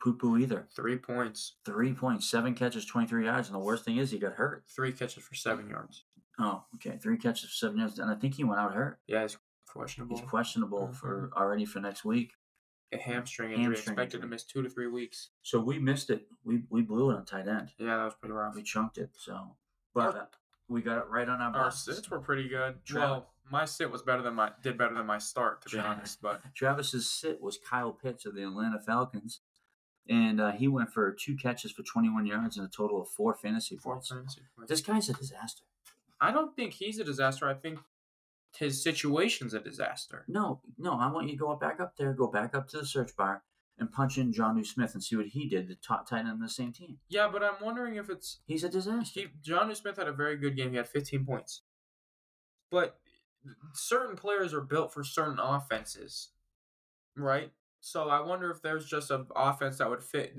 poo 0.00 0.14
poo 0.14 0.36
either. 0.38 0.68
Three 0.76 0.96
points, 0.96 1.56
Three 1.64 1.92
points, 1.92 2.28
seven 2.30 2.54
catches, 2.54 2.84
twenty 2.86 3.08
three 3.08 3.24
yards, 3.24 3.48
and 3.48 3.54
the 3.56 3.58
worst 3.64 3.84
thing 3.84 3.96
is 3.96 4.10
he 4.12 4.18
got 4.18 4.34
hurt. 4.34 4.64
three 4.68 4.92
catches 4.92 5.24
for 5.24 5.34
seven 5.34 5.68
yards. 5.68 6.04
Oh, 6.38 6.64
okay, 6.76 6.96
three 6.98 7.18
catches, 7.18 7.50
for 7.50 7.54
seven 7.56 7.78
yards, 7.78 7.98
and 7.98 8.10
I 8.10 8.14
think 8.14 8.34
he 8.34 8.44
went 8.44 8.60
out 8.60 8.74
hurt. 8.74 9.00
Yeah, 9.06 9.22
he's 9.22 9.36
questionable. 9.72 10.16
He's 10.18 10.28
questionable 10.28 10.92
for 10.92 11.30
already 11.36 11.64
for 11.64 11.80
next 11.80 12.04
week. 12.04 12.32
a 12.92 12.98
hamstring 12.98 13.52
injury, 13.52 13.64
Hamstring 13.74 13.94
expected 13.94 14.16
injury. 14.18 14.20
to 14.20 14.26
miss 14.30 14.44
two 14.44 14.62
to 14.62 14.68
three 14.68 14.86
weeks. 14.88 15.30
So 15.42 15.60
we 15.60 15.78
missed 15.78 16.10
it. 16.10 16.26
We 16.44 16.62
we 16.70 16.82
blew 16.82 17.10
it 17.10 17.16
on 17.16 17.24
tight 17.24 17.48
end. 17.48 17.70
Yeah, 17.78 17.96
that 17.96 18.04
was 18.04 18.14
pretty 18.14 18.34
rough. 18.34 18.54
We 18.54 18.62
chunked 18.62 18.98
it. 18.98 19.10
So, 19.16 19.56
but 19.94 20.14
uh, 20.16 20.24
we 20.68 20.82
got 20.82 20.98
it 20.98 21.04
right 21.08 21.28
on 21.28 21.40
our. 21.40 21.54
Our 21.56 21.64
box. 21.64 21.84
sits 21.84 22.10
were 22.10 22.20
pretty 22.20 22.48
good. 22.48 22.84
Tra- 22.84 23.00
well, 23.00 23.28
my 23.50 23.64
sit 23.64 23.90
was 23.90 24.02
better 24.02 24.22
than 24.22 24.34
my 24.34 24.50
did 24.62 24.76
better 24.78 24.94
than 24.94 25.06
my 25.06 25.18
start, 25.18 25.62
to 25.62 25.68
be 25.70 25.76
Tra- 25.78 25.84
honest. 25.90 26.20
But 26.20 26.42
Travis's 26.54 27.10
sit 27.10 27.40
was 27.40 27.58
Kyle 27.58 27.92
Pitts 27.92 28.26
of 28.26 28.34
the 28.34 28.42
Atlanta 28.42 28.78
Falcons, 28.78 29.40
and 30.08 30.40
uh, 30.40 30.52
he 30.52 30.68
went 30.68 30.92
for 30.92 31.12
two 31.12 31.34
catches 31.36 31.72
for 31.72 31.82
21 31.82 32.26
yards 32.26 32.56
and 32.58 32.66
a 32.66 32.70
total 32.70 33.00
of 33.02 33.08
four 33.08 33.34
fantasy 33.34 33.76
four 33.76 33.94
points. 33.94 34.10
fantasy 34.10 34.42
points. 34.56 34.68
This 34.70 34.80
guy's 34.82 35.08
a 35.08 35.14
disaster. 35.14 35.64
I 36.20 36.30
don't 36.30 36.54
think 36.54 36.74
he's 36.74 36.98
a 37.00 37.04
disaster. 37.04 37.48
I 37.48 37.54
think 37.54 37.80
his 38.58 38.82
situation's 38.82 39.54
a 39.54 39.60
disaster. 39.60 40.24
No, 40.28 40.60
no, 40.78 40.92
I 40.98 41.10
want 41.10 41.28
you 41.28 41.32
to 41.34 41.38
go 41.38 41.54
back 41.56 41.80
up 41.80 41.96
there, 41.96 42.12
go 42.12 42.26
back 42.28 42.54
up 42.54 42.68
to 42.68 42.78
the 42.78 42.86
search 42.86 43.16
bar, 43.16 43.42
and 43.78 43.90
punch 43.90 44.18
in 44.18 44.32
Jonnu 44.32 44.66
Smith 44.66 44.94
and 44.94 45.02
see 45.02 45.16
what 45.16 45.26
he 45.26 45.48
did. 45.48 45.68
The 45.68 45.74
top 45.76 46.08
tight 46.08 46.20
end 46.20 46.28
on 46.30 46.40
the 46.40 46.48
same 46.48 46.72
team. 46.72 46.98
Yeah, 47.08 47.28
but 47.32 47.42
I'm 47.42 47.54
wondering 47.62 47.96
if 47.96 48.10
it's 48.10 48.40
He's 48.46 48.64
a 48.64 48.68
disaster. 48.68 49.20
he. 49.20 49.50
Jonnu 49.50 49.76
Smith 49.76 49.96
had 49.96 50.08
a 50.08 50.12
very 50.12 50.36
good 50.36 50.56
game. 50.56 50.70
He 50.70 50.76
had 50.76 50.88
15 50.88 51.24
points, 51.24 51.62
but 52.70 52.98
certain 53.74 54.16
players 54.16 54.52
are 54.54 54.60
built 54.60 54.92
for 54.92 55.02
certain 55.02 55.38
offenses, 55.38 56.30
right? 57.16 57.50
So 57.80 58.08
I 58.08 58.20
wonder 58.20 58.50
if 58.50 58.62
there's 58.62 58.86
just 58.86 59.10
an 59.10 59.26
offense 59.34 59.78
that 59.78 59.90
would 59.90 60.02
fit. 60.02 60.36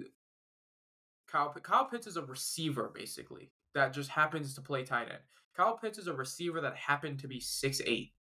Kyle 1.28 1.54
Kyle 1.64 1.86
Pitts 1.86 2.08
is 2.08 2.16
a 2.16 2.22
receiver 2.22 2.92
basically 2.94 3.52
that 3.74 3.94
just 3.94 4.10
happens 4.10 4.54
to 4.56 4.62
play 4.62 4.84
tight 4.84 5.10
end. 5.10 5.20
Kyle 5.56 5.78
Pitts 5.78 5.98
is 5.98 6.08
a 6.08 6.14
receiver 6.14 6.62
that 6.62 6.76
happened 6.76 7.20
to 7.20 7.28
be 7.28 7.40
six 7.40 7.82
eight. 7.86 8.14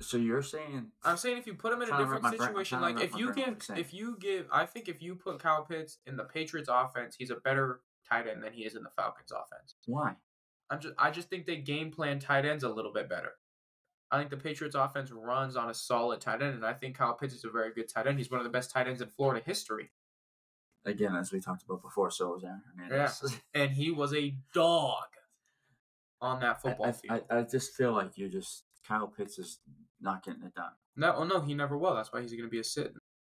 So 0.00 0.16
you're 0.16 0.42
saying 0.42 0.92
I'm 1.02 1.16
saying 1.16 1.38
if 1.38 1.46
you 1.46 1.54
put 1.54 1.72
him 1.72 1.82
in 1.82 1.88
a 1.88 1.90
Trying 1.90 2.04
to 2.04 2.10
wrap 2.12 2.22
different 2.30 2.40
situation, 2.40 2.80
like 2.80 3.00
if 3.00 3.16
you 3.16 3.26
brain 3.26 3.26
around 3.26 3.34
give, 3.36 3.46
what 3.46 3.52
you're 3.52 3.60
saying. 3.60 3.80
if 3.80 3.94
you 3.94 4.16
give, 4.20 4.46
I 4.52 4.64
think 4.64 4.88
if 4.88 5.02
you 5.02 5.16
put 5.16 5.40
Kyle 5.40 5.64
Pitts 5.64 5.98
in 6.06 6.16
the 6.16 6.24
Patriots 6.24 6.68
offense, 6.72 7.16
he's 7.18 7.30
a 7.30 7.36
better 7.36 7.80
tight 8.08 8.28
end 8.28 8.42
than 8.42 8.52
he 8.52 8.62
is 8.62 8.76
in 8.76 8.82
the 8.82 8.90
Falcons 8.96 9.32
offense. 9.32 9.74
why? 9.86 10.14
I'm 10.70 10.80
just, 10.80 10.94
I 10.98 11.10
just 11.10 11.30
think 11.30 11.46
they 11.46 11.56
game 11.56 11.90
plan 11.90 12.18
tight 12.18 12.44
ends 12.44 12.62
a 12.62 12.68
little 12.68 12.92
bit 12.92 13.08
better. 13.08 13.32
I 14.10 14.18
think 14.18 14.30
the 14.30 14.36
Patriots 14.36 14.76
offense 14.76 15.10
runs 15.10 15.56
on 15.56 15.68
a 15.70 15.74
solid 15.74 16.20
tight 16.20 16.42
end, 16.42 16.54
and 16.54 16.64
I 16.64 16.74
think 16.74 16.96
Kyle 16.96 17.14
Pitts 17.14 17.34
is 17.34 17.44
a 17.44 17.50
very 17.50 17.72
good 17.72 17.88
tight 17.92 18.06
end. 18.06 18.18
He's 18.18 18.30
one 18.30 18.40
of 18.40 18.44
the 18.44 18.50
best 18.50 18.70
tight 18.70 18.86
ends 18.86 19.00
in 19.00 19.08
Florida 19.08 19.42
history, 19.44 19.90
Again, 20.88 21.14
as 21.14 21.32
we 21.32 21.40
talked 21.40 21.62
about 21.64 21.82
before, 21.82 22.10
so 22.10 22.32
was 22.32 22.44
Aaron 22.44 22.62
Hernandez. 22.76 23.36
and 23.54 23.70
he 23.70 23.90
was 23.90 24.14
a 24.14 24.34
dog 24.54 25.04
on 26.20 26.40
that 26.40 26.62
football 26.62 26.86
I, 26.86 26.92
field. 26.92 27.22
I, 27.30 27.38
I 27.38 27.42
just 27.42 27.74
feel 27.74 27.92
like 27.92 28.16
you 28.16 28.28
just 28.28 28.64
Kyle 28.86 29.06
Pitts 29.06 29.38
is 29.38 29.60
not 30.00 30.24
getting 30.24 30.42
it 30.42 30.54
done. 30.54 30.72
no, 30.96 31.14
oh 31.16 31.24
no, 31.24 31.40
he 31.40 31.54
never 31.54 31.76
will. 31.76 31.94
That's 31.94 32.12
why 32.12 32.22
he's 32.22 32.32
going 32.32 32.44
to 32.44 32.48
be 32.48 32.60
a 32.60 32.64
sit. 32.64 32.92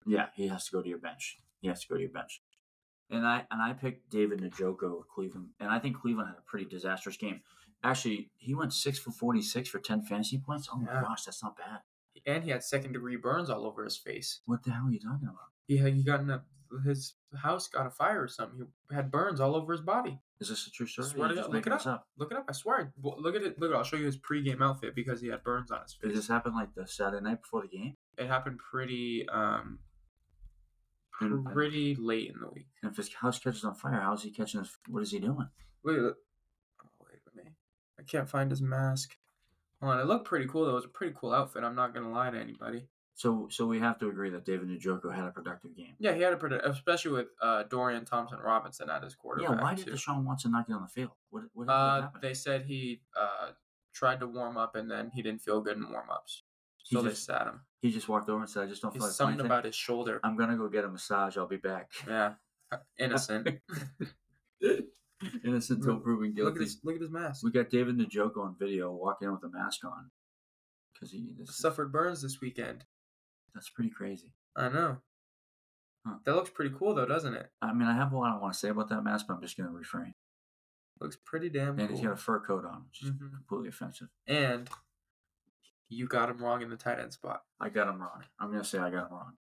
Yeah, 0.05 0.27
he 0.35 0.47
has 0.47 0.65
to 0.65 0.71
go 0.71 0.81
to 0.81 0.89
your 0.89 0.97
bench. 0.97 1.38
He 1.62 1.67
has 1.67 1.81
to 1.81 1.88
go 1.88 1.95
to 1.95 2.01
your 2.01 2.12
bench. 2.12 2.41
And 3.09 3.25
I 3.25 3.45
and 3.49 3.62
I 3.62 3.73
picked 3.73 4.12
David 4.12 4.41
Njoku 4.41 4.99
of 4.99 5.07
Cleveland, 5.07 5.49
and 5.59 5.69
I 5.69 5.79
think 5.79 5.99
Cleveland 5.99 6.29
had 6.29 6.38
a 6.38 6.49
pretty 6.49 6.65
disastrous 6.65 7.17
game. 7.17 7.41
Actually, 7.83 8.29
he 8.38 8.53
went 8.53 8.73
six 8.73 8.99
for 8.99 9.12
forty 9.12 9.41
six 9.41 9.67
for 9.67 9.79
ten 9.79 10.03
fantasy 10.03 10.38
points. 10.38 10.69
Oh 10.71 10.77
my 10.77 11.01
gosh, 11.01 11.23
that's 11.23 11.41
not 11.41 11.57
bad. 11.57 11.79
And 12.25 12.43
he 12.43 12.51
had 12.51 12.63
second 12.63 12.93
degree 12.93 13.15
burns 13.15 13.49
all 13.49 13.65
over 13.65 13.83
his 13.83 13.97
face. 13.97 14.41
What 14.45 14.63
the 14.63 14.71
hell 14.71 14.88
are 14.88 14.91
you 14.91 14.99
talking 14.99 15.27
about? 15.27 15.49
He 15.67 15.77
had, 15.77 15.93
he 15.93 16.03
got 16.03 16.19
in 16.19 16.29
a, 16.29 16.43
his 16.86 17.15
house 17.36 17.67
got 17.67 17.88
a 17.88 17.89
fire 17.89 18.23
or 18.23 18.27
something. 18.27 18.67
He 18.89 18.95
had 18.95 19.12
burns 19.12 19.39
all 19.39 19.55
over 19.55 19.71
his 19.71 19.82
body. 19.82 20.19
Is 20.39 20.49
this 20.49 20.67
a 20.67 20.71
true 20.71 20.86
story? 20.86 21.10
Swear 21.10 21.29
to 21.29 21.36
God, 21.36 21.51
look 21.51 21.67
it 21.67 21.69
this 21.69 21.86
up. 21.86 22.08
Look 22.17 22.32
it 22.32 22.38
up. 22.38 22.45
I 22.47 22.53
swear. 22.53 22.93
Look 23.01 23.36
at 23.36 23.41
it. 23.41 23.60
Look. 23.60 23.71
At. 23.71 23.77
I'll 23.77 23.84
show 23.84 23.97
you 23.97 24.05
his 24.05 24.17
pregame 24.17 24.62
outfit 24.62 24.95
because 24.95 25.19
he 25.21 25.27
had 25.27 25.43
burns 25.43 25.71
on 25.71 25.82
his 25.82 25.93
face. 25.93 26.10
Did 26.10 26.17
this 26.17 26.27
happen 26.27 26.53
like 26.53 26.73
the 26.75 26.88
Saturday 26.88 27.23
night 27.23 27.41
before 27.41 27.63
the 27.63 27.67
game? 27.67 27.97
It 28.17 28.27
happened 28.27 28.60
pretty 28.60 29.27
um 29.29 29.79
pretty 31.12 31.95
late 31.95 32.29
in 32.29 32.39
the 32.39 32.49
week. 32.49 32.67
And 32.82 32.91
if 32.91 32.97
his 32.97 33.13
house 33.13 33.39
catches 33.39 33.65
on 33.65 33.75
fire, 33.75 33.99
how's 34.01 34.23
he 34.23 34.32
catching 34.32 34.62
his? 34.62 34.71
What 34.88 35.03
is 35.03 35.12
he 35.12 35.19
doing? 35.19 35.49
Wait, 35.84 35.99
look. 35.99 36.17
Oh, 36.84 36.89
wait 37.01 37.19
a 37.32 37.36
minute. 37.36 37.53
I 37.99 38.03
can't 38.03 38.29
find 38.29 38.49
his 38.49 38.62
mask. 38.62 39.17
Hold 39.82 39.93
on. 39.93 39.99
It 39.99 40.05
looked 40.05 40.25
pretty 40.25 40.45
cool 40.45 40.65
though. 40.65 40.71
It 40.71 40.75
was 40.75 40.86
a 40.86 40.89
pretty 40.89 41.15
cool 41.19 41.34
outfit. 41.34 41.63
I'm 41.63 41.75
not 41.75 41.93
gonna 41.93 42.12
lie 42.12 42.29
to 42.29 42.39
anybody. 42.39 42.88
So, 43.19 43.49
so 43.51 43.65
we 43.67 43.79
have 43.79 43.99
to 43.99 44.08
agree 44.08 44.29
that 44.29 44.45
David 44.45 44.69
Njoku 44.69 45.13
had 45.13 45.25
a 45.25 45.32
productive 45.32 45.75
game. 45.75 45.93
Yeah, 45.99 46.13
he 46.13 46.21
had 46.21 46.32
a 46.32 46.38
pretty, 46.38 46.55
especially 46.63 47.12
with 47.12 47.27
uh, 47.41 47.63
Dorian 47.63 48.05
Thompson 48.05 48.39
Robinson 48.39 48.89
at 48.89 49.03
his 49.03 49.13
quarterback. 49.13 49.58
Yeah, 49.58 49.62
why 49.62 49.75
did 49.75 49.88
too. 49.88 49.91
Deshaun 49.91 50.23
Watson 50.23 50.51
not 50.53 50.67
get 50.67 50.75
on 50.75 50.84
the 50.84 50.88
field? 50.88 51.12
What, 51.29 51.43
what, 51.51 51.67
what 51.67 51.73
Uh, 51.73 52.01
happened? 52.03 52.23
they 52.23 52.34
said 52.34 52.62
he 52.63 53.01
uh 53.19 53.49
tried 53.93 54.21
to 54.21 54.27
warm 54.27 54.55
up 54.55 54.77
and 54.77 54.89
then 54.89 55.12
he 55.13 55.21
didn't 55.21 55.41
feel 55.41 55.60
good 55.60 55.75
in 55.75 55.91
warm 55.91 56.10
ups, 56.10 56.43
He 56.77 56.95
so 56.95 57.01
they 57.01 57.10
just- 57.10 57.25
sat 57.25 57.45
him. 57.45 57.60
He 57.82 57.91
just 57.91 58.08
walked 58.08 58.29
over 58.29 58.39
and 58.39 58.49
said, 58.49 58.63
"I 58.63 58.67
just 58.67 58.82
don't 58.82 58.91
feel 58.91 59.01
He's 59.03 59.10
like 59.10 59.15
something 59.17 59.45
about 59.45 59.65
his 59.65 59.75
shoulder. 59.75 60.21
I'm 60.23 60.38
gonna 60.38 60.55
go 60.55 60.69
get 60.69 60.86
a 60.86 60.89
massage. 60.89 61.38
I'll 61.38 61.45
be 61.45 61.58
back." 61.58 61.91
Yeah, 62.08 62.36
innocent. 62.97 63.49
Innocent 65.43 65.79
until 65.79 65.95
Look- 65.95 66.03
proven 66.03 66.27
look 66.29 66.36
guilty. 66.38 66.60
at 66.60 66.62
his 66.62 66.79
look 66.86 66.95
at 66.95 67.01
his 67.01 67.10
mask. 67.12 67.43
We 67.43 67.51
got 67.51 67.69
David 67.69 67.97
Njoku 67.97 68.38
on 68.38 68.55
video 68.58 68.93
walking 68.93 69.27
in 69.27 69.34
with 69.34 69.43
a 69.43 69.49
mask 69.49 69.84
on 69.84 70.10
because 70.93 71.12
he 71.12 71.36
Suffered 71.45 71.91
burns 71.91 72.21
this 72.21 72.39
weekend. 72.41 72.86
That's 73.53 73.69
pretty 73.69 73.89
crazy. 73.89 74.33
I 74.55 74.69
know. 74.69 74.97
Huh. 76.05 76.15
That 76.25 76.35
looks 76.35 76.49
pretty 76.49 76.73
cool 76.77 76.93
though, 76.95 77.05
doesn't 77.05 77.33
it? 77.33 77.51
I 77.62 77.73
mean, 77.73 77.88
I 77.88 77.93
have 77.95 78.13
a 78.13 78.17
lot 78.17 78.35
I 78.35 78.39
want 78.41 78.53
to 78.53 78.59
say 78.59 78.69
about 78.69 78.89
that 78.89 79.03
mask, 79.03 79.27
but 79.27 79.35
I'm 79.35 79.41
just 79.41 79.57
gonna 79.57 79.71
refrain. 79.71 80.13
Looks 80.99 81.17
pretty 81.23 81.49
damn 81.49 81.79
And 81.79 81.89
he's 81.91 82.01
got 82.01 82.12
a 82.13 82.17
fur 82.17 82.39
coat 82.39 82.65
on, 82.65 82.85
which 82.85 83.03
is 83.03 83.12
Mhm. 83.12 83.31
completely 83.31 83.69
offensive. 83.69 84.09
And 84.27 84.69
you 85.88 86.07
got 86.07 86.29
him 86.29 86.38
wrong 86.39 86.62
in 86.62 86.69
the 86.69 86.77
tight 86.77 86.99
end 86.99 87.13
spot. 87.13 87.45
I 87.59 87.69
got 87.69 87.88
him 87.88 87.99
wrong. 88.01 88.23
I'm 88.39 88.51
gonna 88.51 88.63
say 88.63 88.79
I 88.79 88.89
got 88.91 89.07
him 89.09 89.13
wrong. 89.17 89.38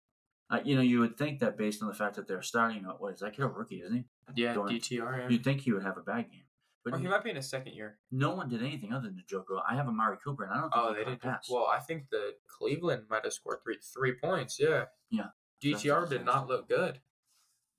Uh, 0.50 0.62
you 0.64 0.76
know, 0.76 0.82
you 0.82 1.00
would 1.00 1.18
think 1.18 1.40
that 1.40 1.58
based 1.58 1.82
on 1.82 1.88
the 1.88 1.94
fact 1.96 2.16
that 2.18 2.28
they're 2.28 2.42
starting, 2.44 2.86
uh, 2.86 2.94
what 2.94 3.14
is 3.14 3.20
that 3.22 3.34
kid 3.34 3.42
a 3.44 3.48
rookie, 3.48 3.82
isn't 3.82 3.96
he? 3.98 4.06
Yeah. 4.36 4.54
DTR. 4.54 5.18
Yeah. 5.22 5.30
You'd 5.30 5.44
think 5.44 5.62
he 5.62 5.72
would 5.72 5.84
have 5.84 5.98
a 5.98 6.02
bad 6.04 6.30
game. 6.32 6.45
But 6.86 6.92
Well, 6.94 7.00
he 7.02 7.08
he- 7.08 7.12
might 7.12 7.24
be 7.24 7.32
in 7.32 7.36
his 7.36 7.50
second 7.50 7.74
year. 7.74 7.98
no 8.12 8.36
one 8.36 8.48
did 8.48 8.62
anything 8.62 8.94
other 8.94 9.08
than 9.10 9.22
Njoku. 9.28 9.60
I 9.68 9.76
have 9.76 9.88
Amari 9.88 10.18
Cooper, 10.24 10.44
and 10.44 10.54
I 10.54 10.62
don't 10.62 10.72
think 10.72 10.86
Oh, 10.86 10.94
they 10.94 11.04
did. 11.04 11.20
pass. 11.20 11.50
Well, 11.50 11.66
I 11.66 11.80
think 11.80 12.10
the 12.12 12.38
Cleveland 12.48 13.08
might 13.10 13.24
have 13.24 13.34
scored 13.34 13.64
three 13.64 13.78
three 13.82 14.14
points. 14.14 14.60
Yeah. 14.60 14.86
Yeah. 15.10 15.30
DTR 15.62 16.06
did 16.08 16.24
not 16.24 16.48
look 16.48 16.70
good. 16.70 17.02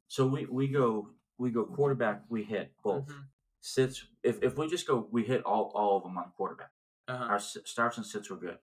so 0.09 0.27
we 0.27 0.45
we 0.47 0.69
go 0.69 1.15
we 1.39 1.51
go 1.51 1.65
quarterback. 1.67 2.25
We 2.29 2.43
hit 2.45 2.73
both 2.83 3.07
Mhm. 3.09 3.29
sits. 3.61 4.07
If 4.25 4.43
if 4.43 4.57
we 4.59 4.67
just 4.69 4.87
go, 4.87 5.09
we 5.11 5.25
hit 5.25 5.43
all 5.45 5.71
all 5.75 5.97
of 5.99 6.03
them 6.03 6.19
on 6.19 6.33
quarterback. 6.33 6.73
Uh-huh. 7.09 7.25
Our 7.25 7.39
starts 7.39 7.97
and 7.99 8.05
sits 8.07 8.29
were 8.31 8.37
good. 8.37 8.59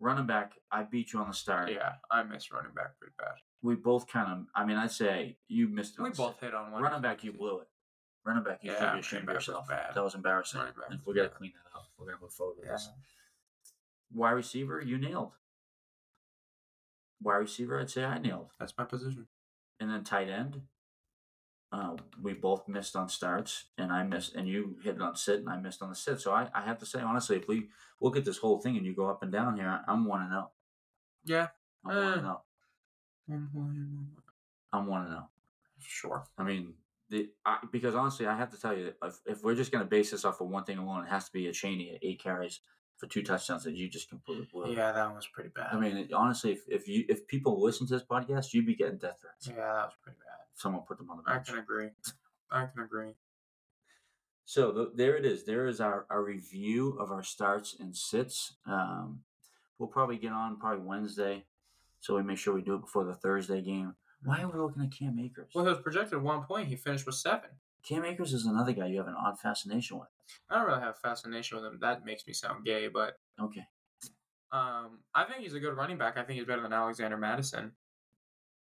Running 0.00 0.26
back, 0.26 0.56
I 0.70 0.84
beat 0.84 1.12
you 1.12 1.18
on 1.20 1.26
the 1.28 1.34
start. 1.34 1.70
Yeah, 1.72 1.96
I 2.10 2.22
miss 2.22 2.52
running 2.52 2.72
back 2.74 2.96
pretty 2.98 3.14
bad. 3.18 3.34
We 3.62 3.74
both 3.74 4.06
kind 4.06 4.30
of. 4.32 4.46
I 4.54 4.64
mean, 4.64 4.76
I'd 4.76 4.92
say 4.92 5.38
you 5.48 5.66
missed. 5.68 5.98
We 5.98 6.10
both 6.10 6.38
hit 6.40 6.54
on 6.54 6.70
one. 6.70 6.82
Running 6.82 7.02
back, 7.02 7.24
you 7.24 7.32
blew 7.32 7.58
it. 7.60 7.68
Running 8.24 8.42
back, 8.44 8.58
you 8.62 8.70
should 8.72 8.92
be 8.92 8.98
ashamed 8.98 9.02
of 9.02 9.12
running 9.12 9.26
back 9.26 9.36
was 9.36 9.46
yourself. 9.46 9.68
bad. 9.68 9.94
That 9.94 10.04
was 10.04 10.14
embarrassing. 10.14 10.60
Back 10.60 10.74
And 10.90 11.00
was 11.04 11.06
we 11.06 11.14
got 11.14 11.30
to 11.32 11.36
clean 11.38 11.52
that 11.54 11.78
up. 11.78 11.86
We're 11.98 12.06
gonna 12.06 12.18
move 12.20 12.32
forward 12.32 12.56
with 12.58 12.66
Yeah. 12.66 12.72
this. 12.72 12.90
Wide 14.12 14.30
receiver, 14.32 14.80
you 14.80 14.98
nailed. 14.98 15.32
Wide 17.22 17.36
receiver, 17.36 17.80
I'd 17.80 17.90
say 17.90 18.04
I 18.04 18.18
nailed. 18.18 18.50
That's 18.58 18.74
my 18.78 18.84
position. 18.84 19.26
And 19.80 19.90
then 19.90 20.04
tight 20.04 20.28
end, 20.28 20.62
uh, 21.72 21.96
we 22.22 22.32
both 22.34 22.68
missed 22.68 22.96
on 22.96 23.08
starts, 23.08 23.66
and 23.76 23.92
I 23.92 24.02
missed, 24.02 24.34
and 24.34 24.48
you 24.48 24.78
hit 24.82 24.96
it 24.96 25.02
on 25.02 25.16
sit, 25.16 25.40
and 25.40 25.48
I 25.48 25.56
missed 25.58 25.82
on 25.82 25.88
the 25.90 25.94
sit. 25.94 26.20
So 26.20 26.32
I, 26.32 26.48
I 26.54 26.62
have 26.62 26.78
to 26.78 26.86
say 26.86 27.00
honestly, 27.00 27.36
if 27.36 27.46
we 27.48 27.70
look 28.00 28.16
at 28.16 28.24
this 28.24 28.38
whole 28.38 28.60
thing 28.60 28.76
and 28.76 28.86
you 28.86 28.94
go 28.94 29.06
up 29.08 29.22
and 29.22 29.32
down 29.32 29.56
here, 29.56 29.82
I'm 29.86 30.04
one 30.04 30.22
and 30.22 30.30
zero. 30.30 30.50
Yeah. 31.24 31.48
I'm 31.84 31.94
one 31.94 31.96
Eh. 31.96 32.12
and 32.12 32.20
zero. 32.20 32.42
I'm 34.72 34.86
one 34.86 35.00
and 35.02 35.10
zero. 35.10 35.28
Sure. 35.80 36.26
I 36.38 36.42
mean, 36.44 36.74
the 37.10 37.28
I, 37.46 37.58
because 37.72 37.94
honestly, 37.94 38.26
I 38.26 38.36
have 38.36 38.50
to 38.50 38.60
tell 38.60 38.76
you, 38.76 38.92
if, 39.02 39.18
if 39.26 39.42
we're 39.42 39.54
just 39.54 39.72
going 39.72 39.82
to 39.84 39.88
base 39.88 40.10
this 40.10 40.24
off 40.24 40.40
of 40.40 40.48
one 40.48 40.64
thing 40.64 40.78
alone, 40.78 41.04
it 41.04 41.08
has 41.08 41.24
to 41.26 41.32
be 41.32 41.44
Achane 41.44 41.94
at 41.94 42.04
eight 42.04 42.20
carries 42.22 42.60
for 42.98 43.06
two 43.06 43.22
touchdowns 43.22 43.64
that 43.64 43.74
you 43.74 43.88
just 43.88 44.08
completely 44.08 44.48
blew. 44.52 44.74
Yeah, 44.74 44.92
that 44.92 45.14
was 45.14 45.26
pretty 45.26 45.50
bad. 45.54 45.68
I 45.72 45.78
mean, 45.78 45.96
it- 45.96 46.12
honestly, 46.12 46.52
if, 46.52 46.60
if 46.68 46.88
you 46.88 47.04
if 47.08 47.26
people 47.26 47.62
listen 47.62 47.86
to 47.86 47.94
this 47.94 48.02
podcast, 48.08 48.52
you'd 48.52 48.66
be 48.66 48.74
getting 48.74 48.98
death 48.98 49.20
threats. 49.20 49.46
yeah, 49.48 49.54
that 49.72 49.84
was 49.86 49.94
pretty 50.02 50.18
bad. 50.18 50.44
Someone 50.54 50.82
put 50.86 50.98
them 50.98 51.10
on 51.10 51.18
the 51.18 51.22
back. 51.22 51.42
I 51.42 51.44
can 51.50 51.58
agree. 51.58 51.88
I 52.50 52.66
can 52.66 52.82
agree. 52.82 53.12
So 54.44 54.72
th- 54.72 54.88
there 54.96 55.16
it 55.16 55.24
is. 55.24 55.44
There 55.44 55.66
is 55.66 55.80
our, 55.80 56.06
our 56.10 56.24
review 56.24 56.96
of 56.98 57.12
our 57.12 57.22
starts 57.22 57.76
and 57.78 57.94
sits. 57.94 58.54
Um, 58.66 59.20
we'll 59.78 59.88
probably 59.88 60.16
get 60.16 60.32
on 60.32 60.58
probably 60.58 60.84
Wednesday, 60.84 61.44
so 62.00 62.16
we 62.16 62.22
make 62.22 62.38
sure 62.38 62.54
we 62.54 62.62
do 62.62 62.74
it 62.74 62.80
before 62.80 63.04
the 63.04 63.14
Thursday 63.14 63.60
game. 63.60 63.94
Why 64.24 64.42
are 64.42 64.48
we 64.48 64.58
looking 64.58 64.82
at 64.82 64.92
Cam 64.92 65.18
Akers? 65.18 65.50
Well, 65.54 65.64
he 65.64 65.70
was 65.70 65.80
projected 65.80 66.14
at 66.14 66.22
one 66.22 66.42
point. 66.42 66.68
He 66.68 66.76
finished 66.76 67.06
with 67.06 67.14
seven. 67.14 67.50
Cam 67.82 68.04
Akers 68.04 68.32
is 68.32 68.44
another 68.46 68.72
guy 68.72 68.86
you 68.86 68.98
have 68.98 69.06
an 69.06 69.14
odd 69.14 69.38
fascination 69.38 69.98
with. 69.98 70.08
I 70.50 70.56
don't 70.56 70.66
really 70.66 70.80
have 70.80 70.96
a 70.96 71.08
fascination 71.08 71.56
with 71.56 71.66
him. 71.66 71.78
That 71.80 72.04
makes 72.04 72.26
me 72.26 72.32
sound 72.32 72.64
gay, 72.64 72.88
but 72.88 73.18
Okay, 73.40 73.64
um, 74.50 74.98
I 75.14 75.24
think 75.24 75.40
he's 75.42 75.54
a 75.54 75.60
good 75.60 75.76
running 75.76 75.98
back. 75.98 76.16
I 76.16 76.24
think 76.24 76.38
he's 76.38 76.46
better 76.46 76.62
than 76.62 76.72
Alexander 76.72 77.16
Mattison. 77.16 77.72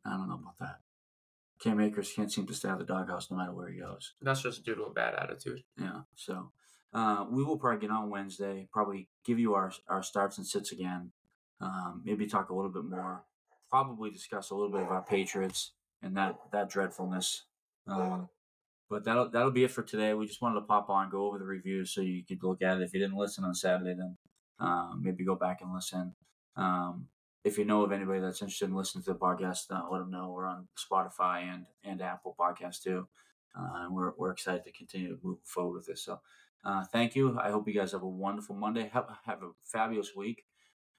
I 0.05 0.11
don't 0.11 0.29
know 0.29 0.35
about 0.35 0.59
that. 0.61 0.81
Cam 1.61 1.81
Akers 1.81 2.13
can't 2.15 2.33
seem 2.33 2.47
to 2.47 2.55
stay 2.55 2.69
out 2.69 2.81
of 2.81 2.87
the 2.87 2.93
doghouse 2.93 3.31
no 3.31 3.37
matter 3.37 3.53
where 3.53 3.69
he 3.69 3.79
goes. 3.79 4.15
That's 4.21 4.43
just 4.43 4.65
due 4.65 4.75
to 4.75 4.85
a 4.85 4.93
bad 4.93 5.15
attitude. 5.15 5.63
Yeah. 5.81 6.01
So 6.15 6.51
uh, 6.93 7.27
we 7.31 7.45
will 7.45 7.57
probably 7.57 7.81
get 7.81 7.91
on 7.91 8.11
Wednesday. 8.11 8.69
Probably 8.73 9.09
give 9.25 9.39
you 9.39 9.55
our 9.55 9.73
our 9.89 10.03
starts 10.03 10.37
and 10.37 10.47
sits 10.47 10.73
again. 10.73 11.13
Um, 11.61 12.03
maybe 12.05 12.27
talk 12.27 12.51
a 12.51 12.55
little 12.55 12.71
bit 12.71 12.85
more. 12.85 13.25
Probably 13.75 14.11
discuss 14.11 14.51
a 14.51 14.55
little 14.55 14.71
bit 14.71 14.83
our 14.83 15.03
Patriots 15.03 15.73
and 16.01 16.17
that 16.17 16.37
that 16.53 16.71
dreadfulness. 16.71 17.43
Um, 17.89 18.29
but 18.89 19.03
that'll 19.05 19.29
that'll 19.31 19.51
be 19.51 19.65
it 19.65 19.73
for 19.73 19.83
today. 19.83 20.15
We 20.15 20.29
just 20.29 20.41
wanted 20.41 20.61
to 20.61 20.67
pop 20.67 20.91
on, 20.91 21.11
go 21.11 21.27
over 21.27 21.39
the 21.39 21.45
reviews, 21.45 21.93
so 21.93 22.01
you 22.01 22.23
could 22.25 22.45
look 22.45 22.63
at 22.63 22.77
it. 22.77 22.85
If 22.85 22.95
you 22.95 23.01
didn't 23.01 23.17
listen 23.17 23.43
on 23.43 23.53
Saturday, 23.53 23.97
then 23.99 24.17
um, 24.61 25.01
maybe 25.03 25.25
go 25.25 25.35
back 25.35 25.59
and 25.61 25.75
listen. 25.75 26.15
Um, 26.55 27.09
if 27.43 27.59
you 27.59 27.65
know 27.65 27.83
of 27.83 27.91
anybody 27.91 28.21
that's 28.21 28.43
interested 28.43 28.69
in 28.69 28.77
listening 28.77 29.03
to 29.05 29.15
the 29.15 29.19
podcast, 29.19 29.73
uh, 29.73 29.91
let 29.91 29.99
them 29.99 30.13
know. 30.13 30.31
We're 30.31 30.47
on 30.47 30.69
Spotify 30.79 31.43
and 31.43 31.67
and 31.83 32.01
Apple 32.01 32.37
Podcast 32.39 32.83
too, 32.83 33.09
uh, 33.59 33.87
and 33.87 33.93
we're 33.93 34.13
we're 34.17 34.31
excited 34.31 34.63
to 34.67 34.71
continue 34.71 35.09
to 35.09 35.19
move 35.25 35.39
forward 35.43 35.79
with 35.79 35.87
this. 35.87 36.05
So, 36.05 36.21
uh, 36.65 36.85
thank 36.93 37.17
you. 37.17 37.37
I 37.41 37.51
hope 37.51 37.67
you 37.67 37.75
guys 37.75 37.91
have 37.91 38.03
a 38.03 38.09
wonderful 38.09 38.55
Monday. 38.55 38.89
Have 38.93 39.09
have 39.25 39.43
a 39.43 39.51
fabulous 39.65 40.13
week. 40.15 40.45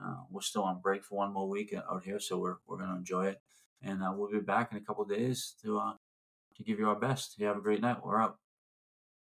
Uh, 0.04 0.24
we're 0.30 0.42
still 0.42 0.64
on 0.64 0.82
break 0.82 1.04
for 1.04 1.18
one 1.18 1.34
more 1.34 1.48
week 1.48 1.74
out 1.74 2.04
here, 2.04 2.20
so 2.20 2.38
we're 2.38 2.58
we're 2.68 2.78
gonna 2.78 2.96
enjoy 2.96 3.28
it, 3.28 3.42
and 3.82 4.04
uh, 4.04 4.12
we'll 4.14 4.32
be 4.32 4.40
back 4.40 4.72
in 4.72 4.78
a 4.78 4.82
couple 4.82 5.06
days 5.06 5.56
to 5.62 5.80
uh, 5.80 5.94
to 6.56 6.64
give 6.64 6.80
you 6.80 6.88
our 6.88 7.00
best. 7.00 7.36
You 7.38 7.46
have 7.48 7.58
a 7.58 7.62
great 7.62 7.82
night. 7.82 7.98
We're 8.04 8.22
out. 8.22 8.38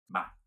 Bye. 0.09 0.40